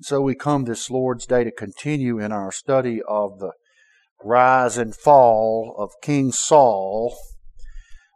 So 0.00 0.20
we 0.20 0.36
come 0.36 0.64
this 0.64 0.90
Lord's 0.90 1.26
Day 1.26 1.42
to 1.42 1.50
continue 1.50 2.20
in 2.20 2.30
our 2.30 2.52
study 2.52 3.00
of 3.08 3.40
the 3.40 3.50
rise 4.22 4.78
and 4.78 4.94
fall 4.94 5.74
of 5.76 5.90
King 6.00 6.30
Saul 6.30 7.16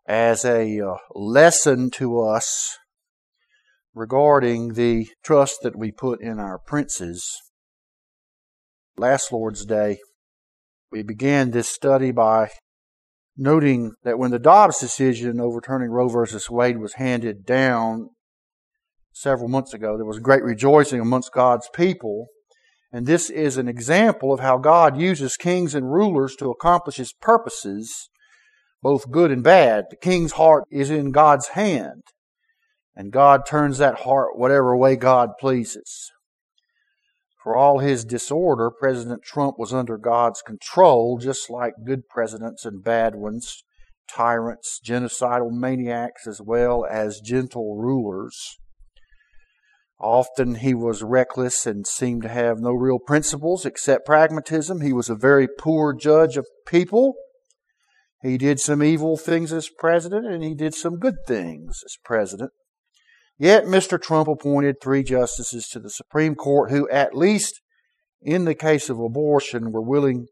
as 0.07 0.45
a 0.45 0.81
uh, 0.81 0.95
lesson 1.13 1.91
to 1.91 2.21
us 2.21 2.79
regarding 3.95 4.75
the 4.75 5.09
trust 5.25 5.59
that 5.65 5.77
we 5.77 5.91
put 5.91 6.23
in 6.23 6.39
our 6.39 6.57
princes. 6.57 7.29
Last 8.97 9.33
Lord's 9.33 9.67
Day, 9.67 9.99
we 10.93 11.03
began 11.03 11.51
this 11.51 11.69
study 11.69 12.13
by 12.13 12.51
noting 13.37 13.95
that 14.05 14.21
when 14.21 14.31
the 14.31 14.39
Dobbs 14.39 14.79
decision 14.79 15.41
overturning 15.41 15.91
Roe 15.91 16.09
versus 16.09 16.49
Wade 16.49 16.79
was 16.79 16.95
handed 16.95 17.45
down 17.45 18.11
several 19.13 19.49
months 19.49 19.75
ago, 19.75 19.97
there 19.97 20.07
was 20.07 20.19
great 20.19 20.43
rejoicing 20.43 21.01
amongst 21.01 21.33
God's 21.33 21.69
people. 21.73 22.29
And 22.93 23.07
this 23.07 23.31
is 23.31 23.57
an 23.57 23.69
example 23.69 24.33
of 24.33 24.41
how 24.41 24.59
God 24.59 25.01
uses 25.01 25.37
kings 25.37 25.75
and 25.75 25.93
rulers 25.93 26.37
to 26.37 26.51
accomplish 26.51 26.97
his 26.97 27.13
purposes, 27.13 28.11
both 28.83 29.11
good 29.11 29.31
and 29.31 29.43
bad. 29.43 29.87
The 29.91 29.97
king's 29.97 30.33
heart 30.33 30.65
is 30.71 30.91
in 30.91 31.11
God's 31.11 31.49
hand, 31.49 32.03
and 32.95 33.11
God 33.11 33.47
turns 33.47 33.79
that 33.79 34.01
heart 34.01 34.37
whatever 34.37 34.77
way 34.77 34.97
God 34.97 35.31
pleases. 35.41 36.11
For 37.43 37.57
all 37.57 37.79
his 37.81 38.05
disorder, 38.05 38.71
President 38.71 39.23
Trump 39.25 39.59
was 39.59 39.73
under 39.73 39.99
God's 39.99 40.43
control, 40.43 41.19
just 41.19 41.51
like 41.51 41.73
good 41.85 42.09
presidents 42.09 42.65
and 42.65 42.85
bad 42.85 43.17
ones, 43.17 43.65
tyrants, 44.09 44.79
genocidal 44.87 45.51
maniacs, 45.51 46.27
as 46.27 46.41
well 46.41 46.87
as 46.89 47.21
gentle 47.21 47.77
rulers. 47.77 48.59
Often 50.03 50.57
he 50.57 50.75
was 50.75 51.03
reckless 51.03 51.65
and 51.65 51.87
seemed 51.87 52.23
to 52.23 52.29
have 52.29 52.59
no 52.59 52.73
real 52.73 52.99
principles 52.99 53.65
except 53.65 54.05
pragmatism. 54.05 54.81
He 54.81 54.93
was 54.93 55.09
a 55.09 55.15
very 55.15 55.47
poor 55.47 55.95
judge 55.95 56.37
of 56.37 56.47
people. 56.67 57.15
He 58.21 58.37
did 58.37 58.59
some 58.59 58.83
evil 58.83 59.17
things 59.17 59.53
as 59.53 59.69
president 59.69 60.27
and 60.27 60.43
he 60.43 60.55
did 60.55 60.75
some 60.75 60.99
good 60.99 61.17
things 61.27 61.83
as 61.85 61.97
president. 62.05 62.51
Yet 63.39 63.65
Mr. 63.65 64.01
Trump 64.01 64.29
appointed 64.29 64.77
three 64.83 65.05
justices 65.05 65.69
to 65.69 65.79
the 65.79 65.91
Supreme 65.91 66.35
Court 66.35 66.71
who, 66.71 66.89
at 66.91 67.17
least 67.17 67.61
in 68.21 68.45
the 68.45 68.55
case 68.55 68.91
of 68.91 68.99
abortion, 68.99 69.71
were 69.71 69.83
willing 69.83 70.27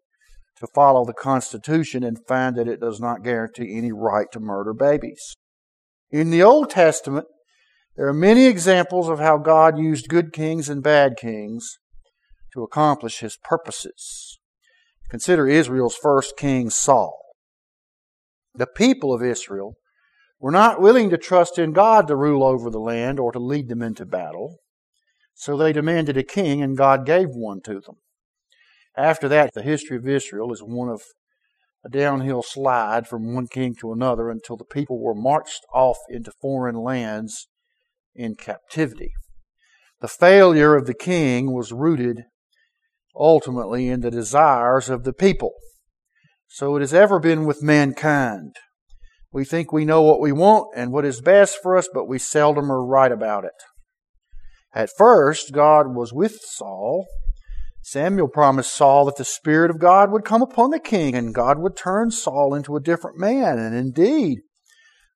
to 0.59 0.67
follow 0.75 1.05
the 1.05 1.15
Constitution 1.15 2.03
and 2.05 2.19
find 2.27 2.57
that 2.57 2.69
it 2.69 2.81
does 2.81 3.01
not 3.01 3.23
guarantee 3.23 3.77
any 3.77 3.93
right 3.93 4.27
to 4.33 4.41
murder 4.41 4.75
babies. 4.75 5.37
In 6.11 6.31
the 6.31 6.43
Old 6.43 6.71
Testament, 6.71 7.27
there 8.01 8.09
are 8.09 8.15
many 8.15 8.47
examples 8.47 9.11
of 9.11 9.19
how 9.19 9.37
God 9.37 9.79
used 9.79 10.09
good 10.09 10.33
kings 10.33 10.71
and 10.71 10.83
bad 10.83 11.19
kings 11.19 11.77
to 12.55 12.63
accomplish 12.63 13.19
his 13.19 13.37
purposes. 13.37 14.39
Consider 15.11 15.47
Israel's 15.47 15.99
first 16.01 16.35
king, 16.39 16.71
Saul. 16.71 17.21
The 18.55 18.67
people 18.67 19.13
of 19.13 19.23
Israel 19.23 19.75
were 20.41 20.51
not 20.51 20.81
willing 20.81 21.11
to 21.11 21.19
trust 21.19 21.59
in 21.59 21.75
God 21.75 22.07
to 22.07 22.17
rule 22.17 22.43
over 22.43 22.71
the 22.71 22.79
land 22.79 23.21
or 23.21 23.33
to 23.33 23.39
lead 23.39 23.69
them 23.69 23.83
into 23.83 24.07
battle, 24.07 24.61
so 25.35 25.59
they 25.59 25.75
demanded 25.75 26.17
a 26.17 26.23
king, 26.23 26.63
and 26.63 26.79
God 26.79 27.05
gave 27.05 27.29
one 27.29 27.61
to 27.67 27.81
them. 27.81 27.97
After 28.97 29.29
that, 29.29 29.53
the 29.53 29.63
history 29.63 29.99
of 29.99 30.09
Israel 30.09 30.55
is 30.55 30.63
one 30.63 30.89
of 30.89 31.03
a 31.85 31.91
downhill 31.91 32.43
slide 32.43 33.07
from 33.07 33.35
one 33.35 33.47
king 33.47 33.75
to 33.83 33.93
another 33.93 34.31
until 34.31 34.57
the 34.57 34.65
people 34.65 34.99
were 34.99 35.15
marched 35.15 35.67
off 35.75 35.99
into 36.09 36.33
foreign 36.41 36.77
lands 36.77 37.47
in 38.15 38.35
captivity. 38.35 39.13
The 40.01 40.09
failure 40.09 40.75
of 40.77 40.87
the 40.87 40.95
king 40.95 41.53
was 41.53 41.73
rooted 41.73 42.25
ultimately 43.15 43.89
in 43.89 44.01
the 44.01 44.11
desires 44.11 44.89
of 44.89 45.05
the 45.05 45.13
people. 45.13 45.53
So 46.49 46.77
it 46.77 46.81
has 46.81 46.95
ever 46.95 47.19
been 47.21 47.45
with 47.45 47.63
mankind. 47.63 48.57
We 49.33 49.45
think 49.45 49.73
we 49.73 49.85
know 49.85 50.03
what 50.03 50.21
we 50.21 50.33
want 50.33 50.73
and 50.75 50.93
what 50.93 51.05
is 51.05 51.21
best 51.21 51.59
for 51.63 51.77
us, 51.77 51.89
but 51.93 52.09
we 52.09 52.19
seldom 52.19 52.71
are 52.73 52.85
right 52.85 53.13
about 53.13 53.45
it. 53.45 53.53
At 54.75 54.91
first, 54.97 55.53
God 55.53 55.95
was 55.95 56.13
with 56.13 56.39
Saul. 56.43 57.07
Samuel 57.83 58.29
promised 58.29 58.73
Saul 58.73 59.07
that 59.07 59.17
the 59.17 59.25
Spirit 59.25 59.71
of 59.71 59.79
God 59.79 60.11
would 60.11 60.25
come 60.25 60.43
upon 60.43 60.71
the 60.71 60.81
king 60.81 61.15
and 61.15 61.35
God 61.35 61.59
would 61.59 61.77
turn 61.77 62.11
Saul 62.11 62.55
into 62.55 62.77
a 62.77 62.81
different 62.81 63.19
man. 63.19 63.59
And 63.59 63.75
indeed, 63.75 64.41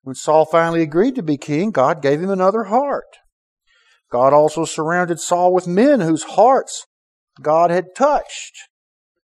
when 0.05 0.13
Saul 0.13 0.45
finally 0.45 0.83
agreed 0.83 1.15
to 1.15 1.23
be 1.23 1.35
king, 1.35 1.71
God 1.71 1.99
gave 1.99 2.21
him 2.21 2.29
another 2.29 2.65
heart. 2.65 3.17
God 4.11 4.33
also 4.33 4.63
surrounded 4.63 5.19
Saul 5.19 5.51
with 5.51 5.65
men 5.65 5.99
whose 5.99 6.21
hearts 6.23 6.85
God 7.41 7.71
had 7.71 7.95
touched. 7.97 8.53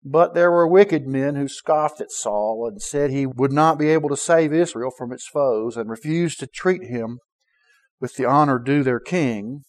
But 0.04 0.34
there 0.34 0.52
were 0.52 0.68
wicked 0.68 1.04
men 1.04 1.34
who 1.34 1.48
scoffed 1.48 2.00
at 2.00 2.12
Saul 2.12 2.68
and 2.70 2.80
said 2.80 3.10
he 3.10 3.26
would 3.26 3.50
not 3.50 3.76
be 3.76 3.88
able 3.88 4.08
to 4.08 4.16
save 4.16 4.52
Israel 4.52 4.92
from 4.96 5.12
its 5.12 5.26
foes 5.26 5.76
and 5.76 5.90
refused 5.90 6.38
to 6.38 6.46
treat 6.46 6.84
him 6.84 7.18
with 8.00 8.14
the 8.14 8.26
honor 8.26 8.60
due 8.60 8.84
their 8.84 9.00
king. 9.00 9.64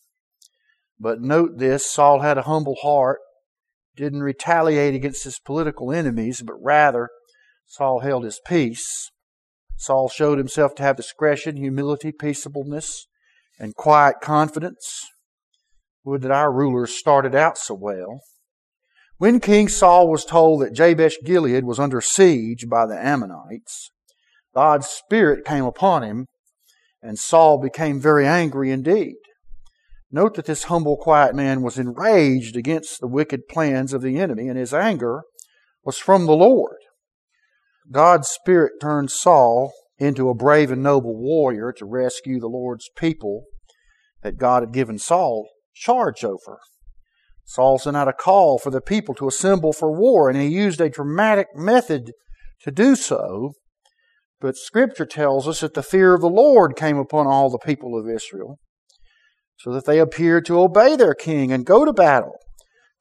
But 1.00 1.22
note 1.22 1.58
this 1.58 1.92
Saul 1.92 2.20
had 2.20 2.38
a 2.38 2.44
humble 2.44 2.76
heart, 2.84 3.18
didn't 3.96 4.22
retaliate 4.22 4.94
against 4.94 5.24
his 5.24 5.40
political 5.40 5.92
enemies, 5.92 6.44
but 6.46 6.62
rather 6.62 7.10
Saul 7.66 8.02
held 8.02 8.26
his 8.26 8.40
peace. 8.46 9.10
Saul 9.80 10.10
showed 10.10 10.38
himself 10.38 10.76
to 10.76 10.84
have 10.84 10.98
discretion, 10.98 11.56
humility, 11.56 12.12
peaceableness, 12.12 13.08
and 13.58 13.76
quiet 13.76 14.18
confidence. 14.22 15.06
Would 16.04 16.22
that 16.24 16.32
our 16.32 16.52
rulers 16.52 16.94
started 16.98 17.34
out 17.34 17.58
so 17.58 17.76
well. 17.76 18.20
When 19.20 19.40
King 19.40 19.70
Saul 19.70 20.10
was 20.10 20.26
told 20.26 20.62
that 20.62 20.74
Jabesh 20.74 21.16
Gilead 21.24 21.64
was 21.64 21.80
under 21.80 22.02
siege 22.02 22.68
by 22.70 22.86
the 22.86 22.98
Ammonites, 22.98 23.90
God's 24.54 24.88
Spirit 24.88 25.46
came 25.46 25.64
upon 25.64 26.04
him, 26.04 26.26
and 27.02 27.18
Saul 27.18 27.58
became 27.58 28.02
very 28.02 28.28
angry 28.28 28.72
indeed. 28.72 29.16
Note 30.12 30.36
that 30.36 30.46
this 30.46 30.66
humble, 30.66 30.98
quiet 30.98 31.36
man 31.36 31.62
was 31.62 31.78
enraged 31.78 32.58
against 32.58 33.00
the 33.00 33.08
wicked 33.08 33.48
plans 33.50 33.94
of 33.94 34.02
the 34.02 34.20
enemy, 34.20 34.50
and 34.50 34.58
his 34.58 34.74
anger 34.74 35.22
was 35.86 35.98
from 35.98 36.26
the 36.26 36.36
Lord. 36.36 36.78
God's 37.92 38.30
Spirit 38.30 38.74
turned 38.82 39.10
Saul 39.10 39.74
into 39.98 40.30
a 40.30 40.36
brave 40.36 40.72
and 40.72 40.84
noble 40.84 41.16
warrior 41.16 41.74
to 41.78 41.86
rescue 41.86 42.40
the 42.40 42.48
Lord's 42.48 42.90
people 42.96 43.46
that 44.22 44.38
God 44.38 44.64
had 44.64 44.74
given 44.74 45.00
Saul 45.00 45.50
charge 45.74 46.24
over. 46.24 46.60
Saul 47.46 47.80
sent 47.80 47.98
out 47.98 48.08
a 48.08 48.14
call 48.14 48.60
for 48.60 48.70
the 48.70 48.82
people 48.82 49.16
to 49.16 49.28
assemble 49.28 49.74
for 49.74 49.92
war, 49.92 50.30
and 50.30 50.40
he 50.40 50.48
used 50.48 50.80
a 50.80 50.90
dramatic 50.90 51.48
method 51.56 52.12
to 52.62 52.72
do 52.72 52.96
so. 52.96 53.54
But 54.40 54.56
Scripture 54.56 55.06
tells 55.06 55.48
us 55.48 55.62
that 55.62 55.74
the 55.74 55.84
fear 55.84 56.14
of 56.14 56.22
the 56.22 56.30
Lord 56.30 56.76
came 56.76 56.98
upon 56.98 57.26
all 57.26 57.50
the 57.50 57.58
people 57.58 58.00
of 58.00 58.08
Israel, 58.08 58.60
so 59.58 59.74
that 59.74 59.86
they 59.86 60.00
appeared 60.00 60.46
to 60.46 60.60
obey 60.60 60.96
their 60.96 61.16
king 61.16 61.52
and 61.52 61.66
go 61.66 61.86
to 61.86 61.92
battle 61.92 62.38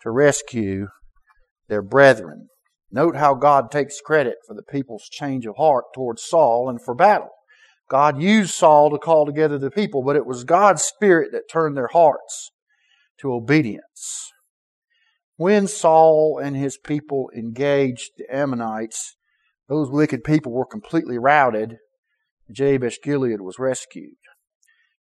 to 0.00 0.10
rescue 0.10 0.88
their 1.69 1.82
brethren. 1.82 2.49
Note 2.91 3.16
how 3.16 3.34
God 3.34 3.71
takes 3.71 4.00
credit 4.00 4.37
for 4.47 4.54
the 4.54 4.62
people's 4.62 5.09
change 5.10 5.47
of 5.47 5.56
heart 5.56 5.84
towards 5.94 6.22
Saul 6.22 6.69
and 6.71 6.82
for 6.82 6.94
battle. 6.94 7.31
God 7.88 8.21
used 8.21 8.54
Saul 8.54 8.91
to 8.91 8.99
call 8.99 9.26
together 9.26 9.59
the 9.59 9.71
people, 9.71 10.03
but 10.03 10.16
it 10.16 10.26
was 10.26 10.44
God's 10.44 10.82
Spirit 10.82 11.32
that 11.32 11.50
turned 11.50 11.76
their 11.76 11.88
hearts 11.88 12.50
to 13.21 13.32
obedience. 13.32 14.32
When 15.37 15.66
Saul 15.66 16.41
and 16.43 16.56
his 16.56 16.78
people 16.78 17.31
engaged 17.37 18.12
the 18.16 18.26
Ammonites, 18.34 19.16
those 19.69 19.91
wicked 19.91 20.25
people 20.25 20.53
were 20.53 20.66
completely 20.66 21.19
routed. 21.19 21.76
Jabesh 22.50 22.99
Gilead 23.03 23.41
was 23.41 23.59
rescued. 23.59 24.16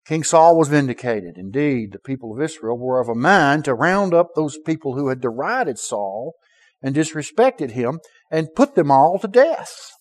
King 0.06 0.24
Saul 0.24 0.58
was 0.58 0.70
vindicated. 0.70 1.38
Indeed, 1.38 1.92
the 1.92 2.00
people 2.00 2.34
of 2.34 2.42
Israel 2.42 2.78
were 2.78 3.02
of 3.02 3.10
a 3.10 3.16
mind 3.16 3.66
to 3.66 3.74
round 3.74 4.14
up 4.14 4.30
those 4.36 4.58
people 4.66 4.96
who 4.96 5.10
had 5.10 5.20
derided 5.20 5.80
Saul 5.80 6.34
and 6.82 6.96
disrespected 6.96 7.72
him 7.72 8.00
and 8.32 8.56
put 8.56 8.76
them 8.76 8.92
all 8.92 9.20
to 9.20 9.28
death. 9.28 9.92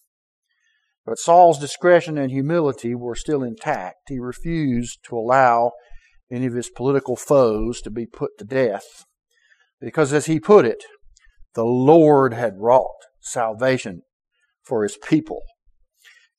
But 1.05 1.19
Saul's 1.19 1.59
discretion 1.59 2.19
and 2.19 2.31
humility 2.31 2.95
were 2.95 3.15
still 3.15 3.43
intact. 3.43 4.09
He 4.09 4.19
refused 4.19 4.99
to 5.09 5.17
allow 5.17 5.73
any 6.31 6.47
of 6.47 6.55
his 6.55 6.69
political 6.69 7.15
foes 7.15 7.81
to 7.83 7.91
be 7.91 8.07
put 8.07 8.33
to 8.39 8.45
death. 8.45 9.05
Because, 9.81 10.13
as 10.13 10.27
he 10.27 10.41
put 10.41 10.65
it, 10.65 10.83
the 11.55 11.65
Lord 11.65 12.35
had 12.35 12.59
wrought 12.59 12.91
salvation 13.21 14.03
for 14.65 14.83
his 14.83 14.97
people. 14.97 15.43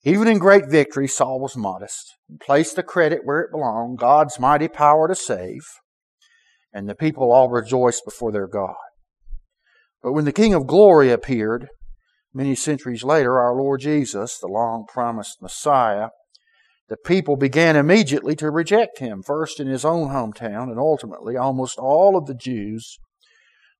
Even 0.04 0.28
in 0.28 0.38
great 0.38 0.68
victory, 0.68 1.08
Saul 1.08 1.40
was 1.40 1.56
modest 1.56 2.14
and 2.28 2.38
placed 2.38 2.76
the 2.76 2.82
credit 2.82 3.20
where 3.24 3.40
it 3.40 3.50
belonged 3.50 3.98
God's 3.98 4.38
mighty 4.38 4.68
power 4.68 5.08
to 5.08 5.14
save. 5.14 5.62
And 6.72 6.88
the 6.88 6.94
people 6.94 7.32
all 7.32 7.48
rejoiced 7.48 8.04
before 8.04 8.30
their 8.30 8.46
God. 8.46 8.76
But 10.02 10.12
when 10.12 10.24
the 10.24 10.32
King 10.32 10.54
of 10.54 10.66
Glory 10.66 11.10
appeared, 11.10 11.68
many 12.32 12.54
centuries 12.54 13.02
later, 13.02 13.38
our 13.38 13.54
Lord 13.54 13.80
Jesus, 13.80 14.38
the 14.38 14.46
long 14.46 14.86
promised 14.86 15.42
Messiah, 15.42 16.08
the 16.88 16.96
people 16.96 17.36
began 17.36 17.76
immediately 17.76 18.34
to 18.36 18.50
reject 18.50 18.98
him, 18.98 19.22
first 19.22 19.60
in 19.60 19.66
his 19.66 19.84
own 19.84 20.08
hometown, 20.08 20.70
and 20.70 20.78
ultimately 20.78 21.36
almost 21.36 21.78
all 21.78 22.16
of 22.16 22.26
the 22.26 22.34
Jews 22.34 22.98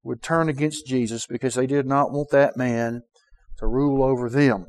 would 0.03 0.23
turn 0.23 0.49
against 0.49 0.87
Jesus 0.87 1.26
because 1.26 1.55
they 1.55 1.67
did 1.67 1.87
not 1.87 2.12
want 2.12 2.31
that 2.31 2.56
man 2.56 3.03
to 3.59 3.67
rule 3.67 4.03
over 4.03 4.29
them. 4.29 4.67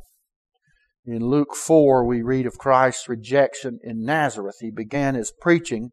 In 1.06 1.25
Luke 1.25 1.56
4, 1.56 2.06
we 2.06 2.22
read 2.22 2.45
of 2.45 2.57
Christ's 2.57 3.10
rejection 3.10 3.80
in 3.84 4.04
Nazareth. 4.04 4.57
He 4.60 4.72
began 4.72 5.16
his 5.16 5.34
preaching 5.42 5.92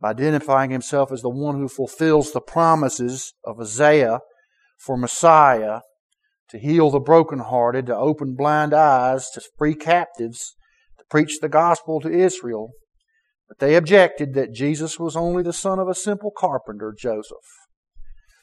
by 0.00 0.10
identifying 0.10 0.70
himself 0.70 1.12
as 1.12 1.22
the 1.22 1.30
one 1.30 1.56
who 1.56 1.68
fulfills 1.68 2.32
the 2.32 2.40
promises 2.40 3.34
of 3.44 3.60
Isaiah 3.60 4.20
for 4.80 4.96
Messiah 4.96 5.80
to 6.50 6.58
heal 6.58 6.90
the 6.90 6.98
brokenhearted, 6.98 7.86
to 7.86 7.96
open 7.96 8.34
blind 8.34 8.74
eyes, 8.74 9.28
to 9.30 9.42
free 9.56 9.74
captives, 9.74 10.56
to 10.98 11.04
preach 11.08 11.38
the 11.40 11.48
gospel 11.48 12.00
to 12.00 12.10
Israel. 12.10 12.72
But 13.48 13.58
they 13.58 13.76
objected 13.76 14.34
that 14.34 14.52
Jesus 14.52 14.98
was 14.98 15.16
only 15.16 15.42
the 15.42 15.52
son 15.52 15.78
of 15.78 15.88
a 15.88 15.94
simple 15.94 16.32
carpenter, 16.36 16.94
Joseph. 16.96 17.36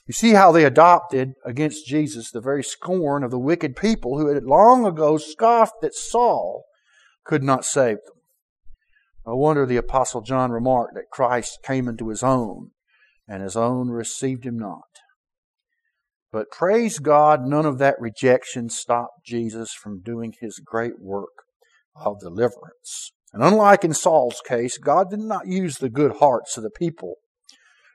You 0.06 0.14
see 0.14 0.32
how 0.32 0.54
they 0.54 0.64
adopted 0.64 1.34
against 1.46 1.86
Jesus 1.86 2.32
the 2.32 2.40
very 2.40 2.64
scorn 2.64 3.24
of 3.24 3.32
the 3.32 3.40
wicked 3.40 3.76
people 3.76 4.18
who 4.18 4.34
had 4.34 4.44
long 4.44 4.86
ago 4.86 5.18
scoffed 5.18 5.82
that 5.82 5.94
Saul 5.94 6.64
could 7.26 7.44
not 7.44 7.66
save 7.66 7.98
them. 8.06 8.16
No 9.26 9.36
wonder 9.36 9.66
the 9.66 9.76
Apostle 9.76 10.22
John 10.22 10.52
remarked 10.52 10.94
that 10.96 11.12
Christ 11.12 11.60
came 11.62 11.90
into 11.90 12.08
his 12.08 12.24
own, 12.24 12.72
and 13.28 13.44
his 13.44 13.58
own 13.58 13.90
received 13.90 14.46
him 14.46 14.58
not. 14.58 14.86
But 16.32 16.52
praise 16.52 17.00
God, 17.00 17.46
none 17.46 17.66
of 17.66 17.78
that 17.78 17.96
rejection 18.00 18.70
stopped 18.70 19.26
Jesus 19.26 19.74
from 19.74 20.02
doing 20.02 20.34
his 20.40 20.60
great 20.64 21.00
work 21.00 21.30
of 21.96 22.20
deliverance. 22.20 23.12
And 23.34 23.44
unlike 23.44 23.84
in 23.84 23.94
Saul's 23.94 24.42
case, 24.46 24.78
God 24.78 25.10
did 25.10 25.20
not 25.20 25.48
use 25.48 25.78
the 25.78 25.90
good 25.90 26.18
hearts 26.20 26.58
of 26.58 26.64
the 26.64 26.70
people 26.70 27.16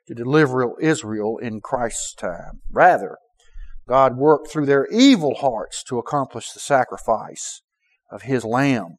to 0.07 0.15
deliver 0.15 0.79
Israel 0.81 1.39
in 1.39 1.61
Christ's 1.61 2.15
time. 2.15 2.61
Rather, 2.71 3.17
God 3.89 4.17
worked 4.17 4.51
through 4.51 4.67
their 4.67 4.87
evil 4.87 5.35
hearts 5.35 5.83
to 5.85 5.99
accomplish 5.99 6.51
the 6.51 6.61
sacrifice 6.61 7.63
of 8.11 8.23
his 8.23 8.45
Lamb, 8.45 8.97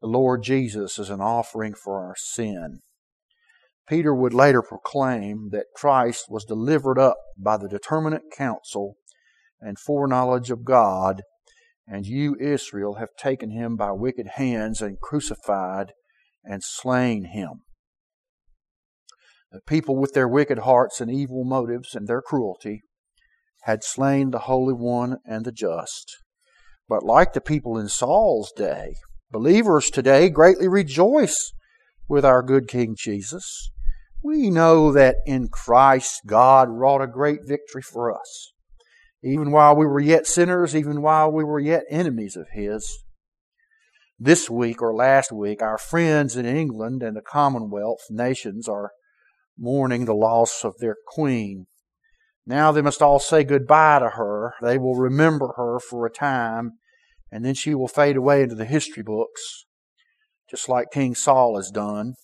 the 0.00 0.08
Lord 0.08 0.42
Jesus, 0.42 0.98
as 0.98 1.10
an 1.10 1.20
offering 1.20 1.74
for 1.74 2.04
our 2.04 2.14
sin. 2.16 2.80
Peter 3.92 4.14
would 4.14 4.32
later 4.32 4.62
proclaim 4.62 5.50
that 5.50 5.66
Christ 5.76 6.24
was 6.30 6.46
delivered 6.46 6.98
up 6.98 7.18
by 7.36 7.58
the 7.58 7.68
determinate 7.68 8.22
counsel 8.34 8.94
and 9.60 9.78
foreknowledge 9.78 10.50
of 10.50 10.64
God, 10.64 11.20
and 11.86 12.06
you, 12.06 12.34
Israel, 12.40 12.94
have 12.94 13.10
taken 13.18 13.50
him 13.50 13.76
by 13.76 13.92
wicked 13.92 14.28
hands 14.36 14.80
and 14.80 14.98
crucified 14.98 15.92
and 16.42 16.62
slain 16.64 17.26
him. 17.34 17.64
The 19.50 19.60
people, 19.66 19.98
with 19.98 20.14
their 20.14 20.26
wicked 20.26 20.60
hearts 20.60 21.02
and 21.02 21.10
evil 21.10 21.44
motives 21.44 21.94
and 21.94 22.08
their 22.08 22.22
cruelty, 22.22 22.80
had 23.64 23.84
slain 23.84 24.30
the 24.30 24.38
Holy 24.38 24.72
One 24.72 25.18
and 25.26 25.44
the 25.44 25.52
just. 25.52 26.16
But 26.88 27.02
like 27.02 27.34
the 27.34 27.42
people 27.42 27.76
in 27.76 27.90
Saul's 27.90 28.52
day, 28.56 28.94
believers 29.30 29.90
today 29.90 30.30
greatly 30.30 30.66
rejoice 30.66 31.52
with 32.08 32.24
our 32.24 32.42
good 32.42 32.68
King 32.68 32.96
Jesus. 32.98 33.68
We 34.24 34.50
know 34.50 34.92
that 34.92 35.16
in 35.26 35.48
Christ 35.48 36.22
God 36.26 36.68
wrought 36.70 37.02
a 37.02 37.08
great 37.08 37.40
victory 37.44 37.82
for 37.82 38.12
us. 38.12 38.52
Even 39.24 39.50
while 39.50 39.74
we 39.74 39.86
were 39.86 40.00
yet 40.00 40.26
sinners, 40.26 40.76
even 40.76 41.02
while 41.02 41.30
we 41.30 41.44
were 41.44 41.60
yet 41.60 41.84
enemies 41.90 42.36
of 42.36 42.46
His. 42.52 42.88
This 44.18 44.48
week 44.48 44.80
or 44.80 44.94
last 44.94 45.32
week, 45.32 45.60
our 45.60 45.78
friends 45.78 46.36
in 46.36 46.46
England 46.46 47.02
and 47.02 47.16
the 47.16 47.22
Commonwealth 47.22 48.02
nations 48.10 48.68
are 48.68 48.92
mourning 49.58 50.04
the 50.04 50.14
loss 50.14 50.64
of 50.64 50.74
their 50.78 50.96
queen. 51.08 51.66
Now 52.46 52.70
they 52.70 52.82
must 52.82 53.02
all 53.02 53.18
say 53.18 53.42
goodbye 53.42 53.98
to 54.00 54.10
her. 54.10 54.54
They 54.62 54.78
will 54.78 54.94
remember 54.94 55.54
her 55.56 55.78
for 55.78 56.06
a 56.06 56.10
time, 56.10 56.72
and 57.30 57.44
then 57.44 57.54
she 57.54 57.74
will 57.74 57.88
fade 57.88 58.16
away 58.16 58.42
into 58.42 58.54
the 58.54 58.64
history 58.64 59.02
books, 59.02 59.66
just 60.48 60.68
like 60.68 60.92
King 60.92 61.14
Saul 61.14 61.56
has 61.56 61.70
done. 61.70 62.14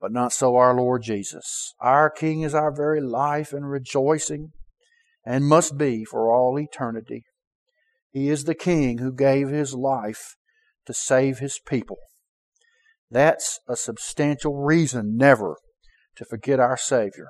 But 0.00 0.12
not 0.12 0.32
so 0.32 0.56
our 0.56 0.74
Lord 0.74 1.02
Jesus. 1.02 1.74
Our 1.80 2.10
King 2.10 2.42
is 2.42 2.54
our 2.54 2.74
very 2.74 3.00
life 3.00 3.52
and 3.52 3.70
rejoicing, 3.70 4.52
and 5.24 5.44
must 5.44 5.78
be 5.78 6.04
for 6.04 6.30
all 6.30 6.58
eternity. 6.58 7.24
He 8.10 8.28
is 8.28 8.44
the 8.44 8.54
King 8.54 8.98
who 8.98 9.12
gave 9.12 9.48
his 9.48 9.74
life 9.74 10.36
to 10.86 10.94
save 10.94 11.38
his 11.38 11.58
people. 11.66 11.98
That's 13.10 13.60
a 13.68 13.76
substantial 13.76 14.62
reason 14.62 15.16
never 15.16 15.56
to 16.16 16.24
forget 16.24 16.60
our 16.60 16.76
Savior. 16.76 17.28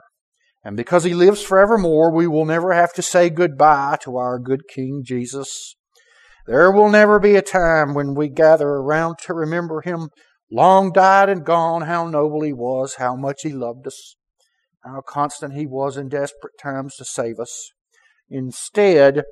And 0.64 0.76
because 0.76 1.04
He 1.04 1.14
lives 1.14 1.42
forevermore, 1.42 2.12
we 2.12 2.26
will 2.26 2.44
never 2.44 2.72
have 2.72 2.92
to 2.94 3.02
say 3.02 3.30
goodbye 3.30 3.98
to 4.02 4.16
our 4.16 4.38
good 4.38 4.62
King 4.68 5.02
Jesus. 5.04 5.76
There 6.46 6.72
will 6.72 6.90
never 6.90 7.20
be 7.20 7.36
a 7.36 7.42
time 7.42 7.94
when 7.94 8.14
we 8.14 8.28
gather 8.28 8.68
around 8.68 9.18
to 9.24 9.34
remember 9.34 9.82
Him 9.82 10.08
long 10.50 10.92
died 10.92 11.28
and 11.28 11.44
gone, 11.44 11.82
how 11.82 12.08
noble 12.08 12.42
He 12.42 12.52
was, 12.52 12.96
how 12.98 13.16
much 13.16 13.42
He 13.42 13.52
loved 13.52 13.86
us, 13.86 14.16
how 14.84 15.02
constant 15.06 15.54
He 15.54 15.66
was 15.66 15.96
in 15.96 16.08
desperate 16.08 16.54
times 16.60 16.96
to 16.96 17.04
save 17.04 17.38
us. 17.38 17.70
Instead, 18.28 19.22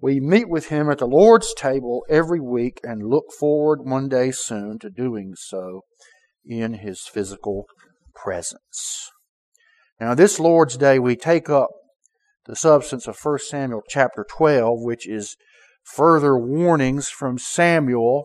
we 0.00 0.20
meet 0.20 0.48
with 0.48 0.68
Him 0.68 0.90
at 0.90 0.98
the 0.98 1.06
Lord's 1.06 1.52
table 1.54 2.04
every 2.08 2.40
week 2.40 2.80
and 2.82 3.08
look 3.08 3.26
forward 3.38 3.80
one 3.82 4.08
day 4.08 4.30
soon 4.30 4.78
to 4.78 4.90
doing 4.90 5.34
so 5.36 5.82
in 6.44 6.74
His 6.74 7.02
physical 7.02 7.66
presence. 8.14 9.10
Now, 10.00 10.14
this 10.14 10.38
Lord's 10.38 10.76
Day, 10.76 10.98
we 10.98 11.16
take 11.16 11.50
up 11.50 11.70
the 12.46 12.54
substance 12.54 13.08
of 13.08 13.18
1 13.20 13.38
Samuel 13.40 13.82
chapter 13.88 14.24
12, 14.28 14.78
which 14.80 15.08
is 15.08 15.36
further 15.82 16.38
warnings 16.38 17.08
from 17.08 17.38
Samuel 17.38 18.24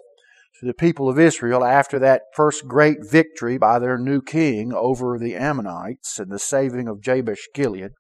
the 0.64 0.74
people 0.74 1.10
of 1.10 1.20
Israel 1.20 1.64
after 1.64 2.00
that 2.00 2.24
first 2.36 2.68
great 2.68 2.98
victory 3.02 3.58
by 3.58 3.80
their 3.80 3.98
new 3.98 4.22
king 4.22 4.74
over 4.74 5.18
the 5.20 5.36
Ammonites 5.36 6.20
and 6.20 6.32
the 6.32 6.40
saving 6.40 6.88
of 6.88 7.02
Jabesh 7.02 7.48
Gilead. 7.54 7.92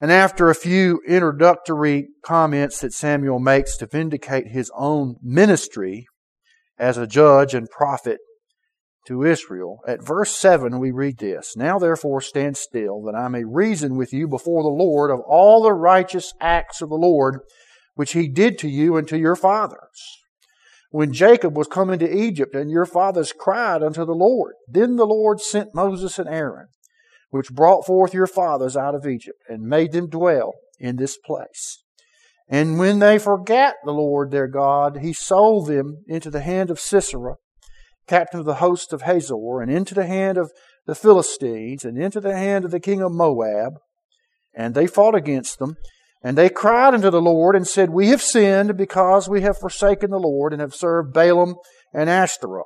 And 0.00 0.10
after 0.10 0.48
a 0.48 0.54
few 0.54 1.00
introductory 1.06 2.08
comments 2.24 2.80
that 2.80 2.92
Samuel 2.92 3.38
makes 3.38 3.76
to 3.76 3.86
vindicate 3.86 4.48
his 4.48 4.70
own 4.74 5.16
ministry 5.22 6.06
as 6.78 6.96
a 6.96 7.06
judge 7.06 7.54
and 7.54 7.68
prophet 7.68 8.18
to 9.06 9.24
Israel. 9.24 9.80
At 9.86 10.04
verse 10.04 10.34
7, 10.36 10.78
we 10.78 10.90
read 10.90 11.18
this 11.18 11.56
Now 11.56 11.78
therefore 11.78 12.20
stand 12.20 12.56
still, 12.56 13.02
that 13.02 13.14
I 13.14 13.28
may 13.28 13.44
reason 13.44 13.96
with 13.96 14.12
you 14.12 14.26
before 14.26 14.62
the 14.62 14.68
Lord 14.68 15.10
of 15.10 15.20
all 15.26 15.62
the 15.62 15.72
righteous 15.72 16.32
acts 16.40 16.80
of 16.80 16.88
the 16.88 16.96
Lord, 16.96 17.40
which 17.94 18.12
he 18.12 18.28
did 18.28 18.58
to 18.58 18.68
you 18.68 18.96
and 18.96 19.06
to 19.08 19.18
your 19.18 19.36
fathers. 19.36 20.18
When 20.90 21.12
Jacob 21.12 21.56
was 21.56 21.68
come 21.68 21.90
into 21.90 22.12
Egypt, 22.12 22.54
and 22.54 22.70
your 22.70 22.84
fathers 22.84 23.32
cried 23.32 23.82
unto 23.82 24.04
the 24.04 24.12
Lord, 24.12 24.54
then 24.68 24.96
the 24.96 25.06
Lord 25.06 25.40
sent 25.40 25.74
Moses 25.74 26.18
and 26.18 26.28
Aaron, 26.28 26.66
which 27.30 27.54
brought 27.54 27.86
forth 27.86 28.12
your 28.12 28.26
fathers 28.26 28.76
out 28.76 28.96
of 28.96 29.06
Egypt, 29.06 29.38
and 29.48 29.62
made 29.62 29.92
them 29.92 30.08
dwell 30.08 30.54
in 30.78 30.96
this 30.96 31.16
place. 31.16 31.84
And 32.48 32.80
when 32.80 32.98
they 32.98 33.20
forgat 33.20 33.76
the 33.84 33.92
Lord 33.92 34.32
their 34.32 34.48
God, 34.48 34.98
he 34.98 35.12
sold 35.12 35.68
them 35.68 36.02
into 36.08 36.30
the 36.30 36.40
hand 36.40 36.70
of 36.70 36.80
Sisera, 36.80 37.36
captain 38.08 38.40
of 38.40 38.46
the 38.46 38.56
host 38.56 38.92
of 38.92 39.02
Hazor, 39.02 39.60
and 39.60 39.70
into 39.70 39.94
the 39.94 40.06
hand 40.06 40.36
of 40.36 40.50
the 40.86 40.96
Philistines, 40.96 41.84
and 41.84 41.96
into 41.96 42.20
the 42.20 42.36
hand 42.36 42.64
of 42.64 42.72
the 42.72 42.80
king 42.80 43.00
of 43.00 43.12
Moab. 43.12 43.74
And 44.52 44.74
they 44.74 44.88
fought 44.88 45.14
against 45.14 45.60
them. 45.60 45.76
And 46.22 46.36
they 46.36 46.50
cried 46.50 46.94
unto 46.94 47.10
the 47.10 47.20
Lord 47.20 47.56
and 47.56 47.66
said, 47.66 47.90
We 47.90 48.08
have 48.08 48.22
sinned 48.22 48.76
because 48.76 49.28
we 49.28 49.40
have 49.40 49.58
forsaken 49.58 50.10
the 50.10 50.18
Lord 50.18 50.52
and 50.52 50.60
have 50.60 50.74
served 50.74 51.14
Baalim 51.14 51.54
and 51.94 52.10
Ashtaroth. 52.10 52.64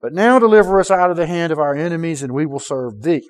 But 0.00 0.12
now 0.12 0.38
deliver 0.38 0.78
us 0.78 0.90
out 0.90 1.10
of 1.10 1.16
the 1.16 1.26
hand 1.26 1.52
of 1.52 1.58
our 1.58 1.74
enemies, 1.74 2.22
and 2.22 2.32
we 2.32 2.46
will 2.46 2.60
serve 2.60 3.02
thee. 3.02 3.28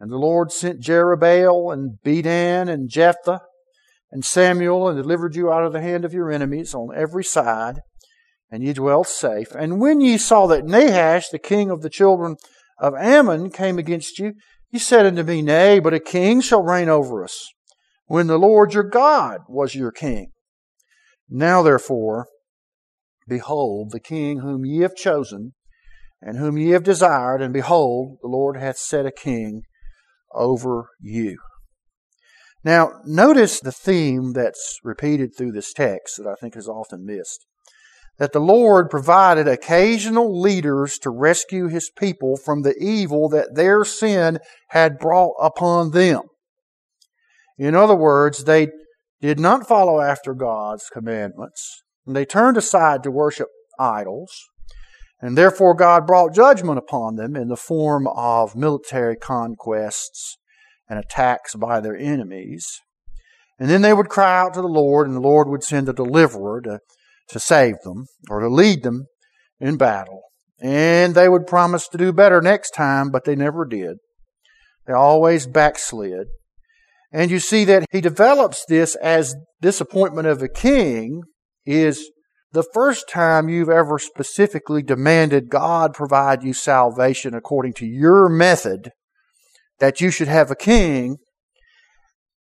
And 0.00 0.10
the 0.10 0.16
Lord 0.16 0.52
sent 0.52 0.80
Jerubbaal 0.80 1.72
and 1.72 2.00
Bedan 2.02 2.68
and 2.68 2.88
Jephthah 2.88 3.40
and 4.10 4.24
Samuel 4.24 4.88
and 4.88 4.96
delivered 4.96 5.34
you 5.34 5.52
out 5.52 5.64
of 5.64 5.72
the 5.72 5.80
hand 5.80 6.04
of 6.04 6.14
your 6.14 6.30
enemies 6.30 6.74
on 6.74 6.88
every 6.94 7.24
side 7.24 7.80
and 8.50 8.62
ye 8.62 8.72
dwelt 8.72 9.06
safe. 9.06 9.54
And 9.54 9.80
when 9.80 10.00
ye 10.00 10.16
saw 10.18 10.46
that 10.46 10.64
Nahash, 10.64 11.28
the 11.28 11.38
king 11.38 11.70
of 11.70 11.82
the 11.82 11.90
children 11.90 12.36
of 12.78 12.94
Ammon, 12.94 13.50
came 13.50 13.78
against 13.78 14.18
you, 14.18 14.34
ye 14.70 14.78
said 14.78 15.06
unto 15.06 15.22
me, 15.22 15.42
Nay, 15.42 15.78
but 15.78 15.94
a 15.94 16.00
king 16.00 16.40
shall 16.40 16.62
reign 16.62 16.88
over 16.88 17.22
us, 17.24 17.48
when 18.08 18.26
the 18.26 18.38
Lord 18.38 18.74
your 18.74 18.82
God 18.82 19.42
was 19.48 19.74
your 19.74 19.92
king. 19.92 20.32
Now 21.30 21.62
therefore, 21.62 22.26
behold, 23.28 23.92
the 23.92 24.00
king 24.00 24.40
whom 24.40 24.64
ye 24.64 24.80
have 24.80 24.96
chosen, 24.96 25.52
and 26.20 26.36
whom 26.36 26.58
ye 26.58 26.70
have 26.70 26.82
desired, 26.82 27.40
and 27.40 27.52
behold, 27.52 28.18
the 28.22 28.28
Lord 28.28 28.56
hath 28.56 28.76
set 28.76 29.06
a 29.06 29.12
king 29.12 29.62
over 30.34 30.88
you. 31.00 31.38
Now, 32.64 33.00
notice 33.04 33.60
the 33.60 33.70
theme 33.70 34.32
that's 34.32 34.80
repeated 34.82 35.30
through 35.36 35.52
this 35.52 35.72
text 35.72 36.16
that 36.16 36.26
I 36.26 36.34
think 36.34 36.56
is 36.56 36.66
often 36.66 37.06
missed. 37.06 37.46
that 38.18 38.32
the 38.32 38.40
Lord 38.40 38.90
provided 38.90 39.46
occasional 39.46 40.40
leaders 40.40 40.98
to 40.98 41.10
rescue 41.10 41.68
his 41.68 41.90
people 41.96 42.36
from 42.36 42.62
the 42.62 42.74
evil 42.78 43.28
that 43.28 43.54
their 43.54 43.84
sin 43.84 44.38
had 44.70 44.98
brought 44.98 45.34
upon 45.40 45.92
them. 45.92 46.22
In 47.58 47.74
other 47.74 47.96
words, 47.96 48.44
they 48.44 48.68
did 49.20 49.40
not 49.40 49.66
follow 49.66 50.00
after 50.00 50.32
God's 50.32 50.88
commandments, 50.92 51.82
and 52.06 52.14
they 52.14 52.24
turned 52.24 52.56
aside 52.56 53.02
to 53.02 53.10
worship 53.10 53.48
idols, 53.78 54.30
and 55.20 55.36
therefore 55.36 55.74
God 55.74 56.06
brought 56.06 56.34
judgment 56.34 56.78
upon 56.78 57.16
them 57.16 57.34
in 57.34 57.48
the 57.48 57.56
form 57.56 58.06
of 58.06 58.54
military 58.54 59.16
conquests 59.16 60.38
and 60.88 60.98
attacks 60.98 61.54
by 61.56 61.80
their 61.80 61.96
enemies. 61.96 62.80
And 63.58 63.68
then 63.68 63.82
they 63.82 63.92
would 63.92 64.08
cry 64.08 64.38
out 64.38 64.54
to 64.54 64.62
the 64.62 64.68
Lord, 64.68 65.08
and 65.08 65.16
the 65.16 65.20
Lord 65.20 65.48
would 65.48 65.64
send 65.64 65.88
a 65.88 65.92
deliverer 65.92 66.60
to, 66.62 66.78
to 67.30 67.40
save 67.40 67.74
them 67.82 68.06
or 68.30 68.38
to 68.40 68.48
lead 68.48 68.84
them 68.84 69.06
in 69.58 69.76
battle. 69.76 70.22
And 70.60 71.14
they 71.14 71.28
would 71.28 71.46
promise 71.46 71.88
to 71.88 71.98
do 71.98 72.12
better 72.12 72.40
next 72.40 72.70
time, 72.70 73.10
but 73.10 73.24
they 73.24 73.34
never 73.34 73.64
did. 73.64 73.98
They 74.86 74.92
always 74.92 75.46
backslid. 75.46 76.28
And 77.10 77.30
you 77.30 77.38
see 77.38 77.64
that 77.64 77.86
he 77.90 78.00
develops 78.00 78.64
this 78.68 78.94
as 78.96 79.34
disappointment 79.60 80.28
of 80.28 80.42
a 80.42 80.48
king 80.48 81.22
is 81.64 82.10
the 82.52 82.64
first 82.74 83.08
time 83.08 83.48
you've 83.48 83.68
ever 83.68 83.98
specifically 83.98 84.82
demanded 84.82 85.50
God 85.50 85.94
provide 85.94 86.42
you 86.42 86.52
salvation 86.52 87.34
according 87.34 87.74
to 87.74 87.86
your 87.86 88.28
method, 88.28 88.92
that 89.78 90.00
you 90.00 90.10
should 90.10 90.28
have 90.28 90.50
a 90.50 90.56
king 90.56 91.16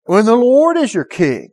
when 0.05 0.27
the 0.27 0.37
Lord 0.37 0.77
is 0.77 0.95
your 0.95 1.05
king. 1.05 1.49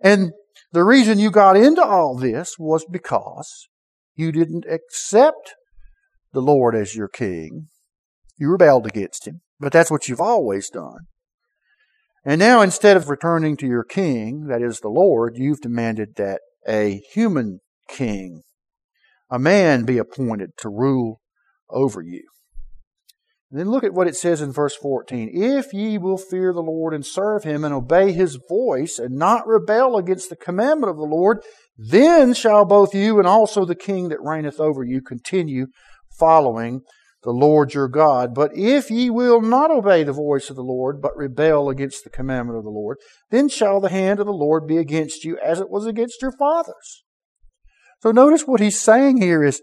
And 0.00 0.32
the 0.72 0.84
reason 0.84 1.18
you 1.18 1.30
got 1.30 1.56
into 1.56 1.82
all 1.82 2.16
this 2.16 2.56
was 2.58 2.86
because 2.90 3.68
you 4.14 4.32
didn't 4.32 4.64
accept 4.68 5.54
the 6.32 6.40
Lord 6.40 6.74
as 6.74 6.94
your 6.94 7.08
king. 7.08 7.68
You 8.38 8.50
rebelled 8.50 8.86
against 8.86 9.26
him. 9.26 9.40
But 9.58 9.72
that's 9.72 9.90
what 9.90 10.08
you've 10.08 10.20
always 10.20 10.68
done. 10.68 11.06
And 12.26 12.40
now 12.40 12.60
instead 12.60 12.96
of 12.96 13.08
returning 13.08 13.56
to 13.58 13.68
your 13.68 13.84
king, 13.84 14.48
that 14.48 14.60
is 14.60 14.80
the 14.80 14.88
Lord, 14.88 15.34
you've 15.36 15.60
demanded 15.60 16.16
that 16.16 16.40
a 16.68 17.00
human 17.12 17.60
king, 17.88 18.42
a 19.30 19.38
man 19.38 19.84
be 19.84 19.96
appointed 19.96 20.50
to 20.58 20.68
rule 20.68 21.20
over 21.70 22.02
you. 22.02 22.24
And 23.52 23.60
then 23.60 23.70
look 23.70 23.84
at 23.84 23.94
what 23.94 24.08
it 24.08 24.16
says 24.16 24.42
in 24.42 24.50
verse 24.50 24.74
14. 24.74 25.30
If 25.32 25.72
ye 25.72 25.98
will 25.98 26.18
fear 26.18 26.52
the 26.52 26.62
Lord 26.62 26.94
and 26.94 27.06
serve 27.06 27.44
him 27.44 27.62
and 27.62 27.72
obey 27.72 28.10
his 28.10 28.40
voice 28.48 28.98
and 28.98 29.14
not 29.14 29.46
rebel 29.46 29.96
against 29.96 30.28
the 30.28 30.34
commandment 30.34 30.90
of 30.90 30.96
the 30.96 31.04
Lord, 31.04 31.38
then 31.78 32.34
shall 32.34 32.64
both 32.64 32.92
you 32.92 33.20
and 33.20 33.28
also 33.28 33.64
the 33.64 33.76
king 33.76 34.08
that 34.08 34.20
reigneth 34.20 34.58
over 34.58 34.82
you 34.82 35.00
continue 35.00 35.68
following 36.18 36.80
the 37.22 37.30
Lord 37.30 37.74
your 37.74 37.88
God. 37.88 38.34
But 38.34 38.52
if 38.54 38.90
ye 38.90 39.10
will 39.10 39.40
not 39.40 39.70
obey 39.70 40.04
the 40.04 40.12
voice 40.12 40.50
of 40.50 40.56
the 40.56 40.62
Lord, 40.62 41.00
but 41.00 41.16
rebel 41.16 41.68
against 41.68 42.04
the 42.04 42.10
commandment 42.10 42.58
of 42.58 42.64
the 42.64 42.70
Lord, 42.70 42.98
then 43.30 43.48
shall 43.48 43.80
the 43.80 43.88
hand 43.88 44.20
of 44.20 44.26
the 44.26 44.32
Lord 44.32 44.66
be 44.66 44.78
against 44.78 45.24
you 45.24 45.38
as 45.44 45.60
it 45.60 45.70
was 45.70 45.86
against 45.86 46.22
your 46.22 46.32
fathers. 46.32 47.04
So 48.02 48.12
notice 48.12 48.42
what 48.42 48.60
he's 48.60 48.80
saying 48.80 49.20
here 49.20 49.42
is 49.42 49.62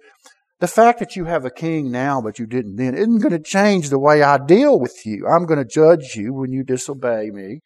the 0.60 0.68
fact 0.68 1.00
that 1.00 1.16
you 1.16 1.26
have 1.26 1.46
a 1.46 1.52
king 1.52 1.92
now, 1.92 2.22
but 2.22 2.40
you 2.40 2.46
didn't 2.46 2.78
then, 2.78 2.96
isn't 2.96 3.20
going 3.20 3.32
to 3.32 3.40
change 3.40 3.90
the 3.90 4.00
way 4.00 4.22
I 4.22 4.38
deal 4.38 4.80
with 4.80 5.06
you. 5.06 5.28
I'm 5.28 5.46
going 5.46 5.60
to 5.60 5.66
judge 5.66 6.16
you 6.16 6.34
when 6.34 6.52
you 6.52 6.64
disobey 6.64 7.30
me 7.32 7.60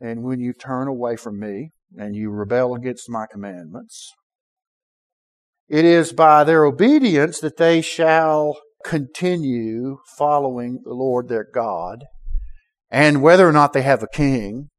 and 0.00 0.22
when 0.22 0.40
you 0.40 0.52
turn 0.52 0.88
away 0.88 1.16
from 1.16 1.38
me 1.38 1.70
and 1.96 2.14
you 2.14 2.30
rebel 2.30 2.74
against 2.74 3.10
my 3.10 3.26
commandments. 3.30 4.12
It 5.68 5.84
is 5.84 6.12
by 6.12 6.44
their 6.44 6.64
obedience 6.64 7.40
that 7.40 7.58
they 7.58 7.82
shall 7.82 8.58
continue 8.88 9.98
following 10.16 10.80
the 10.82 10.94
Lord 10.94 11.28
their 11.28 11.46
God. 11.54 12.04
And 12.90 13.20
whether 13.20 13.46
or 13.46 13.52
not 13.52 13.74
they 13.74 13.82
have 13.82 14.02
a 14.02 14.08
king 14.08 14.70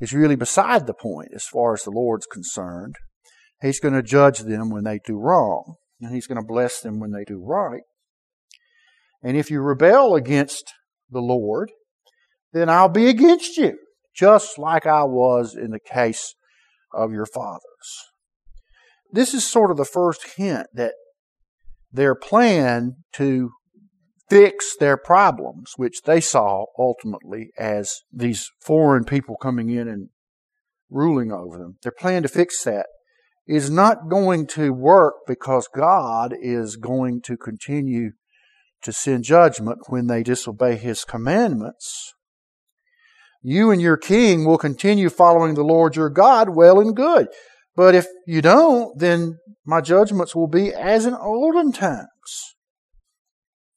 is 0.00 0.12
really 0.12 0.36
beside 0.36 0.86
the 0.86 0.92
point 0.94 1.30
as 1.34 1.44
far 1.44 1.72
as 1.72 1.82
the 1.82 1.90
Lord's 1.90 2.26
concerned. 2.26 2.96
He's 3.62 3.80
going 3.80 3.94
to 3.94 4.02
judge 4.02 4.40
them 4.40 4.68
when 4.68 4.84
they 4.84 5.00
do 5.04 5.18
wrong, 5.18 5.76
and 6.00 6.14
He's 6.14 6.26
going 6.26 6.40
to 6.40 6.46
bless 6.46 6.80
them 6.80 7.00
when 7.00 7.12
they 7.12 7.24
do 7.24 7.42
right. 7.42 7.80
And 9.22 9.36
if 9.36 9.50
you 9.50 9.62
rebel 9.62 10.14
against 10.14 10.74
the 11.10 11.22
Lord, 11.22 11.70
then 12.52 12.68
I'll 12.68 12.90
be 12.90 13.08
against 13.08 13.56
you, 13.56 13.78
just 14.14 14.58
like 14.58 14.86
I 14.86 15.04
was 15.04 15.56
in 15.56 15.70
the 15.70 15.80
case 15.80 16.34
of 16.92 17.12
your 17.12 17.26
fathers. 17.26 17.62
This 19.10 19.32
is 19.32 19.48
sort 19.48 19.70
of 19.70 19.78
the 19.78 19.86
first 19.86 20.36
hint 20.36 20.66
that 20.74 20.92
their 21.94 22.14
plan 22.16 22.96
to 23.12 23.52
fix 24.28 24.76
their 24.78 24.96
problems, 24.96 25.72
which 25.76 26.02
they 26.04 26.20
saw 26.20 26.64
ultimately 26.78 27.50
as 27.56 28.00
these 28.12 28.50
foreign 28.60 29.04
people 29.04 29.36
coming 29.36 29.70
in 29.70 29.86
and 29.86 30.08
ruling 30.90 31.30
over 31.30 31.56
them. 31.56 31.78
Their 31.82 31.92
plan 31.92 32.22
to 32.22 32.28
fix 32.28 32.64
that 32.64 32.86
is 33.46 33.70
not 33.70 34.08
going 34.08 34.46
to 34.48 34.72
work 34.72 35.14
because 35.26 35.68
God 35.68 36.34
is 36.38 36.76
going 36.76 37.20
to 37.22 37.36
continue 37.36 38.12
to 38.82 38.92
send 38.92 39.24
judgment 39.24 39.78
when 39.88 40.08
they 40.08 40.22
disobey 40.22 40.76
His 40.76 41.04
commandments. 41.04 42.14
You 43.40 43.70
and 43.70 43.80
your 43.80 43.98
king 43.98 44.44
will 44.44 44.58
continue 44.58 45.10
following 45.10 45.54
the 45.54 45.62
Lord 45.62 45.96
your 45.96 46.10
God 46.10 46.48
well 46.50 46.80
and 46.80 46.96
good. 46.96 47.28
But 47.76 47.94
if 47.94 48.06
you 48.26 48.40
don't, 48.40 48.98
then 48.98 49.38
my 49.64 49.80
judgments 49.80 50.34
will 50.34 50.46
be 50.46 50.72
as 50.72 51.06
in 51.06 51.14
olden 51.14 51.72
times. 51.72 52.06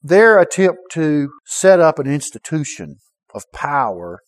Their 0.01 0.39
attempt 0.39 0.92
to 0.92 1.30
set 1.46 1.80
up 1.80 1.98
an 2.00 2.08
institution 2.08 2.98
of 3.34 3.44
power 3.51 4.20